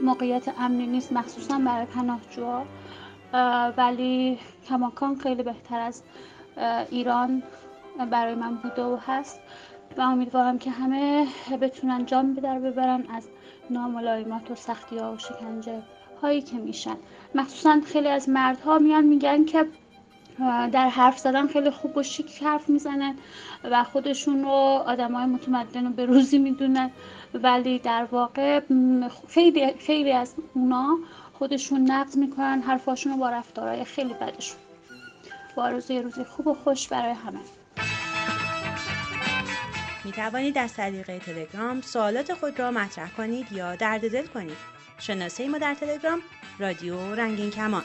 [0.00, 2.64] موقعیت امنی نیست مخصوصا برای پناهجوها.
[3.76, 4.38] ولی
[4.68, 6.02] کماکان خیلی بهتر از
[6.90, 7.42] ایران
[8.10, 9.40] برای من بوده و هست.
[9.96, 11.26] و امیدوارم که همه
[11.60, 13.28] بتونن جام به در ببرن از
[13.70, 15.82] ناملایمات و سختی ها و شکنجه
[16.22, 16.96] هایی که میشن.
[17.34, 19.66] مخصوصا خیلی از مردها میان میگن که
[20.72, 23.14] در حرف زدن خیلی خوب و شیک حرف می‌زنن
[23.64, 24.50] و خودشون رو
[24.86, 26.90] آدم های متمدن و به روزی می‌دونن.
[27.34, 28.60] ولی در واقع
[29.28, 30.98] خیلی, خیلی از اونا
[31.32, 34.58] خودشون نقد می‌کنن حرفاشون رو با رفتارهای خیلی بدشون
[35.56, 37.40] با روزی روزی خوب و خوش برای همه
[40.04, 44.56] می توانید از طریق تلگرام سوالات خود را مطرح کنید یا درد دل کنید.
[44.98, 46.22] شناسه ما در تلگرام
[46.58, 47.82] رادیو رنگین کمان.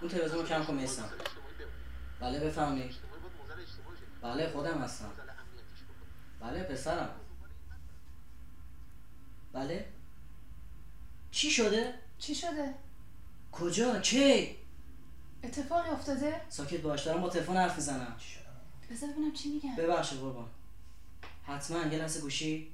[0.00, 1.10] اون تلویزیون کم کن میسم.
[2.20, 2.94] بله بفهمید
[4.22, 5.10] بله خودم هستم.
[6.40, 7.10] بله پسرم.
[9.52, 9.86] بله.
[11.30, 12.74] چی شده؟ چی شده؟
[13.52, 14.56] کجا؟ کی؟
[15.42, 18.16] اتفاقی افتاده؟ ساکت باش دارم با تلفن حرف می‌زنم.
[18.90, 19.76] بذار ببینم چی میگن.
[19.76, 20.48] ببخشید قربان.
[21.46, 22.72] حتما یه لحظه گوشی.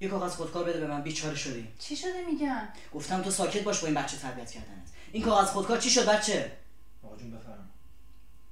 [0.00, 3.80] یه کاغذ خودکار بده به من بیچاره شدی چی شده میگن؟ گفتم تو ساکت باش
[3.80, 4.88] با این بچه تربیت کردنت.
[5.12, 6.52] این کاغذ خودکار چی شد بچه؟
[7.04, 7.68] آقا جون بفرم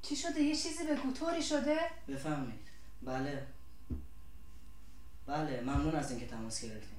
[0.02, 1.76] چی شده؟ یه چیزی به طوری شده؟
[2.08, 2.68] بفهمید
[3.02, 3.42] بله.
[5.26, 6.98] بله ممنون از اینکه تماس گرفتین.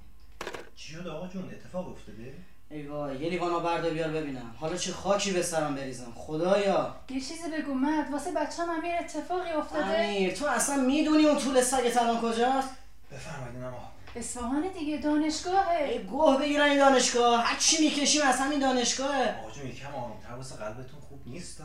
[0.76, 2.34] چی شده آقا جون؟ اتفاق افتاده؟
[2.70, 4.56] ای وای یه لیوان آب بردار بیار ببینم.
[4.60, 6.14] حالا چه خاکی به سرم بریزم.
[6.16, 6.96] خدایا.
[7.10, 8.12] یه چیزی بگو مرد.
[8.12, 12.70] واسه بچه هم یه اتفاقی افتاده؟ امیر تو اصلا می‌دونی اون طول سگت الان کجاست؟
[13.12, 13.92] بفرمایید آقا.
[14.16, 15.84] اصفهان دیگه دانشگاهه.
[15.84, 17.44] ای گوه بگیرن این دانشگاه.
[17.46, 19.40] هر چی می‌کشیم از همین دانشگاهه.
[19.40, 21.62] آقا جون یکم آرومتر واسه قلبتون خوب نیست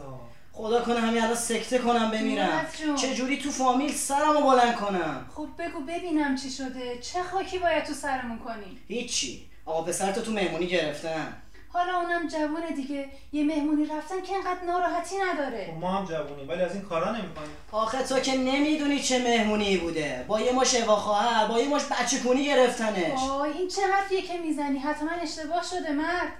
[0.52, 2.66] خدا کنه همین الان سکته کنم بمیرم.
[3.00, 6.98] چه جوری تو فامیل سرمو بلند کنم؟ خب بگو ببینم چی شده.
[6.98, 9.50] چه خاکی باید تو سرمون کنی؟ هیچی.
[9.66, 11.36] آقا پسرتو تو مهمونی گرفتن.
[11.76, 13.08] حالا اونم جوونه دیگه.
[13.32, 15.74] یه مهمونی رفتن که انقدر ناراحتی نداره.
[15.80, 20.24] ما هم جوونیم ولی از این کارا نمی‌کنیم آخه تو که نمی‌دونی چه مهمونی بوده.
[20.28, 23.20] با یه مش اوا خواهر با یه مش بچه کنی گرفتنش.
[23.30, 26.32] آی این چه حرفیه که می‌زنی؟ حتما اشتباه شده مرد.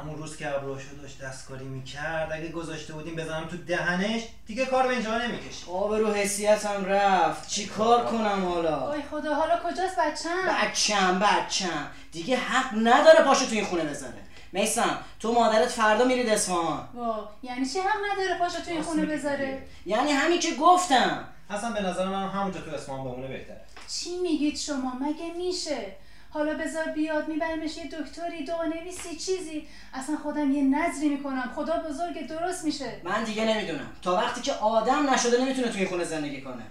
[0.00, 4.86] همون روز که ابروشو داشت دستکاری می‌کرد اگه گذاشته بودیم بزنم تو دهنش دیگه کار
[4.86, 7.48] به اینجا نمی‌کشی آب رو حسیتم رفت.
[7.48, 11.86] چی کار کنم حالا؟ آی خدا حالا کجاست بچم؟ بچم بچم.
[12.12, 14.14] دیگه حق نداره پاشو تو این خونه بذاره
[14.52, 16.88] میسم تو مادرت فردا میرید اصفهان.
[16.94, 21.24] وا یعنی چی حق نداره پاشو تو این خونه بذاره؟ یعنی همین که گفتم.
[21.50, 23.60] اصلا به نظر من همونجا تو اصفهان بمونه بهتره.
[23.88, 25.96] چی میگید شما؟ مگه میشه؟
[26.30, 29.66] حالا بذار بیاد میبرمش یه دکتری دعانویسی چیزی.
[29.94, 31.52] اصلا خودم یه نظری می‌کنم.
[31.56, 33.00] خدا بزرگ درست میشه.
[33.04, 33.92] من دیگه نمی‌دونم.
[34.02, 36.62] تا وقتی که آدم نشده نمی‌تونه توی این خونه زندگی کنه.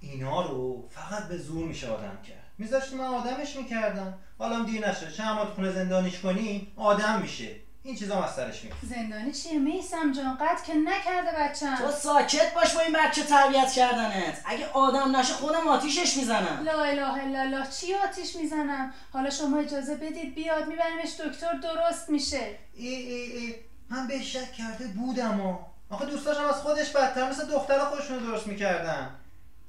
[0.00, 2.45] اینا رو فقط به زور میشه آدم کرد.
[2.58, 4.14] میذاشتی من آدمش می‌کردم.
[4.38, 7.56] حالا هم دیر نشه چند تو خونه زندانیش کنی آدم میشه.
[7.82, 8.76] این چیزا از سرش میاد.
[8.82, 13.72] زندانی چیه؟ میسم جان قد که نکرده بچم تو ساکت باش با این بچه تربیت
[13.72, 14.42] کردنت.
[14.44, 16.62] اگه آدم نشه خودم آتیشش می‌زنم.
[16.64, 17.66] لا اله الا الله.
[17.80, 22.58] چی آتیش می‌زنم؟ حالا شما اجازه بدید بیاد میبریمش دکتر درست میشه.
[22.74, 23.54] ای ای ای.
[23.90, 25.58] من به شک کرده بودم
[25.90, 29.10] آخه دوستاشم از خودش بدتر مثل دخترها خودشون رو درست می‌کردن.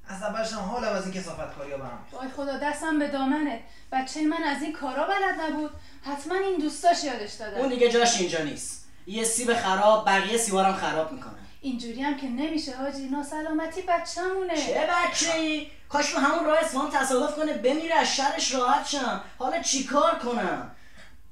[0.08, 3.60] از اولش هم حالم از این کسافت کاری ها برم وای خدا دستم به دامنه.
[3.92, 5.70] بچه من از این کارا بلد نبود.
[6.02, 8.88] حتما این دوستاش یادش دادن اون دیگه جاش اینجا نیست.
[9.06, 11.32] یه سیب خراب بقیه سیبارم خراب می‌کنه.
[11.60, 13.08] اینجوری هم که نمیشه حاجی.
[13.08, 14.56] ناسلامتی بچه‌مونه.
[14.56, 19.20] چه بچه ای؟ کاش تو همون راه اصفهان تصادف کنه بمیره از شرش راحت شم.
[19.38, 20.70] حالا چیکار کنم؟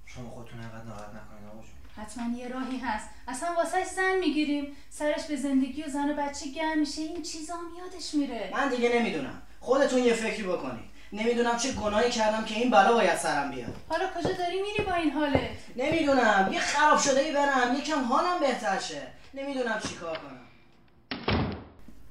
[0.07, 1.11] شما خودتون انقدر ناراحت
[2.07, 3.09] حتما یه راهی هست.
[3.29, 4.77] اصلا واسه زن می‌گیریم.
[4.91, 7.03] سرش به زندگی و زن و بچه گرم میشه.
[7.03, 8.51] این چیزا هم یادش میره.
[8.53, 9.43] من دیگه نمی‌دونم.
[9.61, 10.85] خودتون یه فکری بکنید.
[11.13, 13.75] نمی‌دونم چه گناهی کردم که این بلا باید سرم بیاد.
[13.89, 15.41] حالا کجا داری میری با این حالت
[15.77, 16.51] نمی‌دونم.
[16.53, 17.75] یه خراب شده ای برم.
[17.75, 19.07] یکم حالم بهتر شه.
[19.35, 20.41] نمی‌دونم چیکار کنم.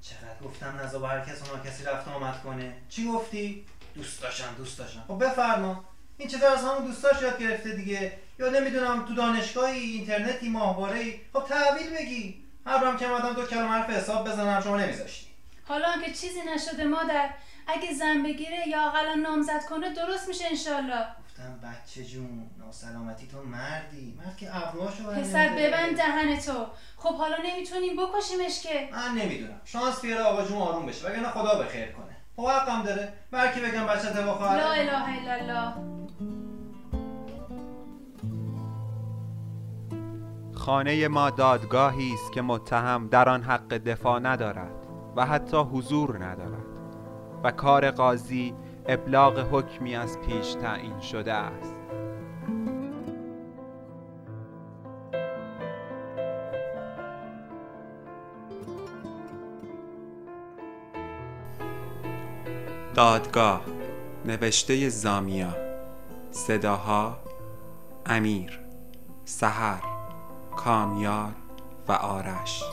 [0.01, 2.73] چقدر گفتم نزا با هر کس اونا کسی رفت آمد کنه.
[2.89, 3.65] چی گفتی؟
[3.95, 5.03] دوست داشتم دوست داشتم.
[5.07, 5.83] خب بفرما.
[6.17, 8.17] این چیزا از همون دوستاش یاد گرفته دیگه.
[8.39, 11.19] یا نمی‌دونم تو دانشگاهی اینترنتی ماهواره ای.
[11.33, 12.45] خب تحویل بگی.
[12.65, 15.27] هر که اومدم دو کلمه حرف حساب بزنم شما نمیذاشتی.
[15.67, 17.29] حالا که چیزی نشده مادر
[17.67, 21.05] اگه زن بگیره یا اقلا نامزد کنه درست میشه انشالله.
[21.25, 24.17] گفتم بچه جون ناسلامتی تو مردی.
[24.17, 26.65] مرد که ابروهاشو پسر ببند دهن تو.
[26.97, 28.89] خب حالا نمی‌تونیم بکشیمش که.
[28.91, 29.61] من نمی‌دونم.
[29.65, 32.15] شانس بیاره آقا جون آروم بشه وگرنه خدا به خیر کنه.
[32.35, 33.13] خب حقم داره.
[33.31, 36.44] برکی بگم بچه خواهر لا اله الا الله.
[40.65, 46.65] خانه ما دادگاهی است که متهم در آن حق دفاع ندارد و حتی حضور ندارد
[47.43, 48.53] و کار قاضی
[48.85, 51.75] ابلاغ حکمی از پیش تعیین شده است.
[62.93, 63.61] دادگاه
[64.25, 65.55] نوشته زامیا
[66.31, 67.17] صداها
[68.05, 68.59] امیر
[69.25, 69.94] سحر.
[70.55, 71.31] کامیار
[71.87, 72.63] و آرش.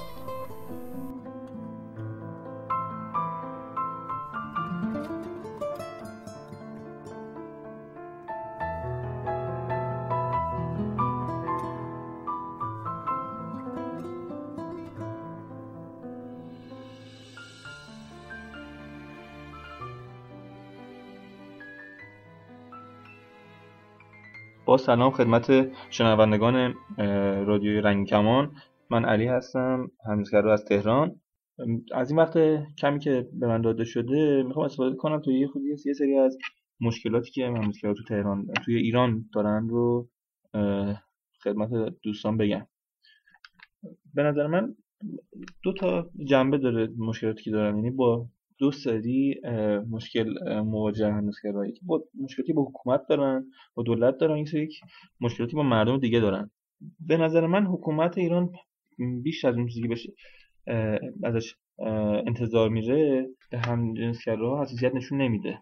[24.77, 26.75] سلام خدمت شنوندگان
[27.47, 28.53] رادیوی رنگ کمان
[28.91, 31.21] من علی هستم همزگر از تهران.
[31.95, 32.39] از این وقت
[32.79, 36.39] کمی که به من داده شده می‌خوام استفاده کنم تا یه خودی یه سری از
[36.81, 40.09] مشکلاتی که همزگرها تو تهران توی ایران دارن رو
[41.45, 42.67] خدمت دوستان بگم.
[44.15, 44.75] به نظر من
[45.63, 48.27] دو تا جنبه داره مشکلاتی که دارن یعنی با
[48.63, 49.41] دو سری
[49.91, 51.53] مشکل مواجه هنوز که
[51.83, 54.69] با مشکلاتی با حکومت دارن با دولت دارن این سری
[55.21, 56.51] مشکلاتی با مردم دیگه دارن.
[57.01, 58.51] به نظر من حکومت ایران
[59.23, 60.13] بیش از اون چیزی بشه
[61.25, 61.55] ازش
[62.27, 65.59] انتظار میره به هم جنسگرا حساسیت نشون نمیده.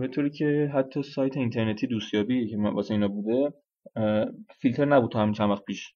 [0.00, 3.52] به طوری که حتی سایت اینترنتی دوستیابی که واسه اینا بوده
[4.60, 5.94] فیلتر نبود تا همین چند وقت پیش.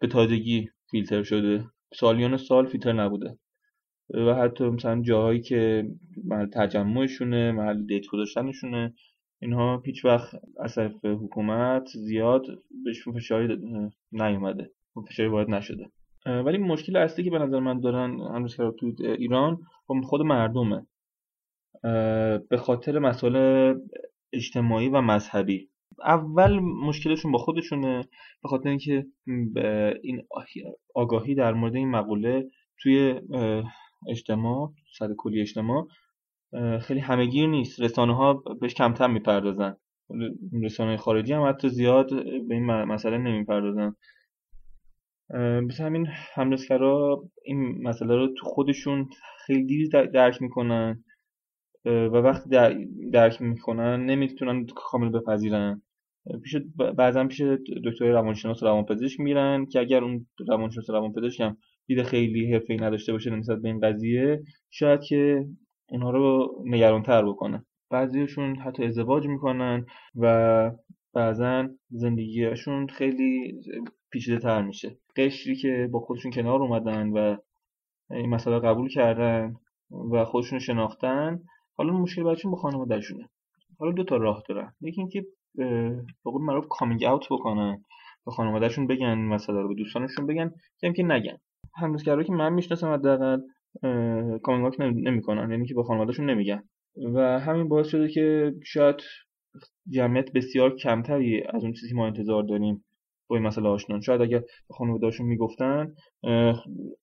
[0.00, 1.64] به تازگی فیلتر شده.
[1.94, 3.38] سالیان سال فیلتر نبوده.
[4.10, 5.90] و حتی مثلا جاهایی که
[6.24, 8.94] محل تجمعشونه محل دیت گذاشتنشونه
[9.42, 12.46] اینها هیچ وقت از طرف حکومت زیاد
[12.84, 13.56] بهشون فشاری
[14.12, 14.70] نیومده.
[15.08, 15.90] فشاری وارد نشده.
[16.26, 20.86] ولی مشکل اصلی که به نظر من دارن هنوز تو ایران با خود مردمه.
[22.50, 23.74] به خاطر مسائل
[24.32, 25.68] اجتماعی و مذهبی.
[26.04, 28.04] اول مشکلشون با خودشونه
[28.42, 29.06] به خاطر اینکه
[30.02, 30.22] این
[30.94, 32.50] آگاهی در مورد این مقوله
[32.82, 33.20] توی
[34.08, 35.86] اجتماع سر کلی اجتماع
[36.80, 37.80] خیلی همگیر نیست.
[37.80, 39.76] رسانه ها بهش کمتر می‌پردازن.
[40.62, 42.08] رسانه خارجی هم حتی زیاد
[42.48, 43.96] به این مسئله نمی‌پردازن.
[45.68, 49.08] بس همین همرسکرا این مسئله رو تو خودشون
[49.46, 51.04] خیلی دیر درک می‌کنن.
[51.84, 52.50] و وقتی
[53.12, 55.82] درک می‌کنن نمی‌تونن کامل بپذیرن.
[56.44, 56.56] پیش
[56.96, 57.40] بعضا پیش
[57.84, 63.30] دکتر روانشناس روانپزشک میرن که اگر اون روانشناس روانپزشک هم دید خیلی حرفه‌ای نداشته باشه
[63.30, 65.46] نسبت به این قضیه شاید که
[65.90, 67.64] اونها رو نگرانتر بکنه.
[67.90, 70.70] بعضیشون حتی ازدواج می‌کنن و
[71.14, 73.60] بعضا زندگیشون خیلی
[74.10, 74.98] پیچیده تر میشه.
[75.16, 77.36] قشری که با خودشون کنار اومدن و
[78.10, 79.54] این مسئله قبول کردن
[80.12, 81.40] و خودشون شناختن
[81.76, 83.28] حالا مشکل برایشون با خانوادهشونه.
[83.78, 84.72] حالا دو تا راه دارن.
[84.80, 87.84] یکی اینکه به قول معروف کامینگ اوت بکنن
[88.26, 91.36] به خانوادهشون بگن مسئله رو به دوستانشون بگن که که نگن.
[91.74, 93.40] همسرایی که من می‌شناسم حداقل
[94.42, 96.62] کامینگ اوت نمی‌کنن یعنی که به خانوادهشون نمیگن.
[97.14, 98.96] و همین باعث شده که شاید
[99.90, 102.84] جمعیت بسیار کمتری از اون چیزی ما انتظار داریم
[103.28, 104.00] با این مسئله آشنان.
[104.00, 105.94] شاید اگر خانوادهشون می‌گفتن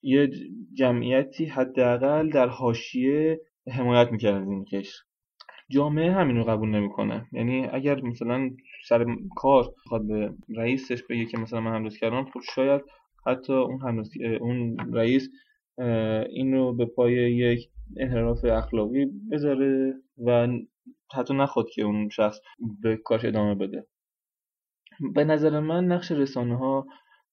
[0.01, 0.29] یه
[0.73, 3.41] جمعیتی حداقل در حاشیه
[3.71, 4.93] حمایت می‌کرد از این کش
[5.69, 7.27] جامعه همین رو قبول نمی‌کنه.
[7.31, 8.49] یعنی اگر مثلا
[8.87, 9.05] سر
[9.35, 12.81] کار بخواد به رئیسش بگه که مثلا من همراز کردم خب شاید
[13.25, 14.09] حتی اون همراز...
[14.41, 15.29] اون رئیس
[16.29, 19.93] این رو به پای یک انحراف اخلاقی بذاره
[20.25, 20.47] و
[21.15, 22.39] حتی نخواد که اون شخص
[22.81, 23.87] به کارش ادامه بده.
[25.13, 26.87] به نظر من نقش رسانه ها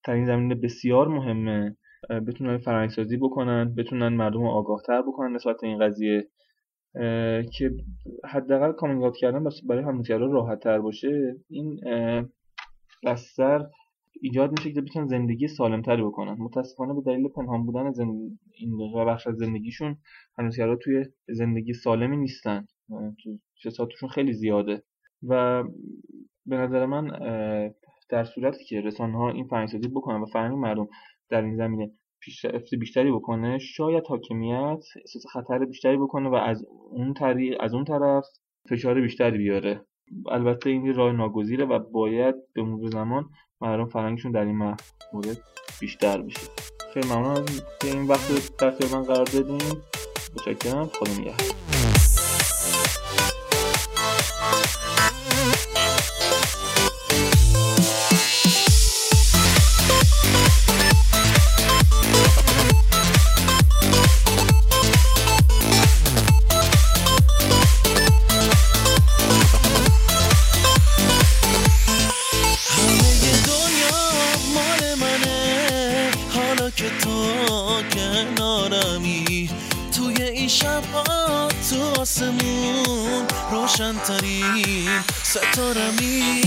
[0.05, 1.77] در این زمینه بسیار مهمه.
[2.27, 6.29] بتونن فرهنگسازی بکنن بتونن مردم آگاه تر بکنن نسبت این قضیه.
[7.53, 7.71] که
[8.25, 11.81] حداقل کامنگات کردن برای همنگرا راحت تر باشه این
[13.05, 13.67] بستر
[14.21, 16.37] ایجاد میشه که بتونن زندگی سالمتری بکنن.
[16.39, 18.39] متاسفانه به دلیل پنهان بودن زند...
[18.55, 19.97] این بخش از زندگیشون
[20.39, 22.67] هنوزگرا توی زندگی سالمی نیستن.
[23.23, 24.83] تو جساتشون خیلی زیاده.
[25.23, 25.65] و
[26.47, 27.11] به نظر من
[28.09, 30.89] در صورتی که رسانه ها این فرهنگسازی بکنن و فرهنگ مردم
[31.31, 31.91] در این زمینه
[32.21, 37.85] پیشرفت بیشتری بکنه شاید حاکمیت احساس خطر بیشتری بکنه و از اون طریق از اون
[37.85, 38.25] طرف
[38.71, 39.81] فشار بیشتری بیاره.
[40.29, 43.25] البته این راه ناگزیره و باید به مرور زمان
[43.61, 44.57] مردم فرهنگشون در این
[45.13, 45.39] مورد
[45.81, 46.41] بیشتر بشه
[46.95, 47.45] خیلی ممنون از
[47.85, 49.83] این وقت در من قرار دادیم
[50.37, 50.87] متشکرم.
[50.87, 51.61] خدا نگهدار.
[85.23, 86.43] ستارمی.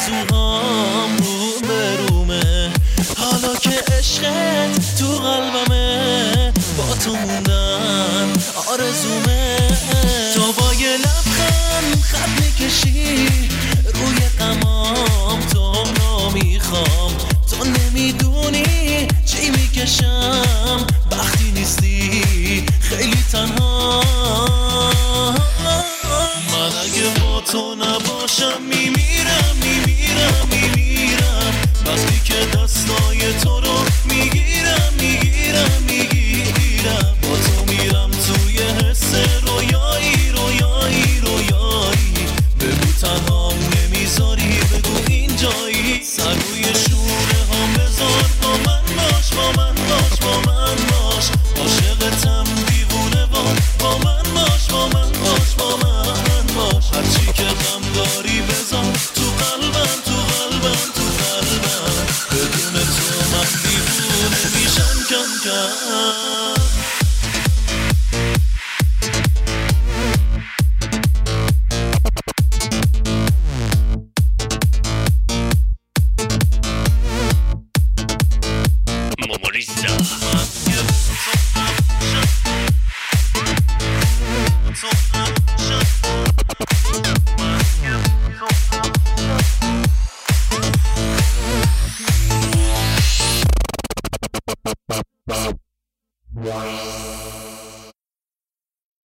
[0.00, 2.72] آرزوهام بومه برومه
[3.16, 7.49] حالا که عشقت تو قلبمه با تو مونده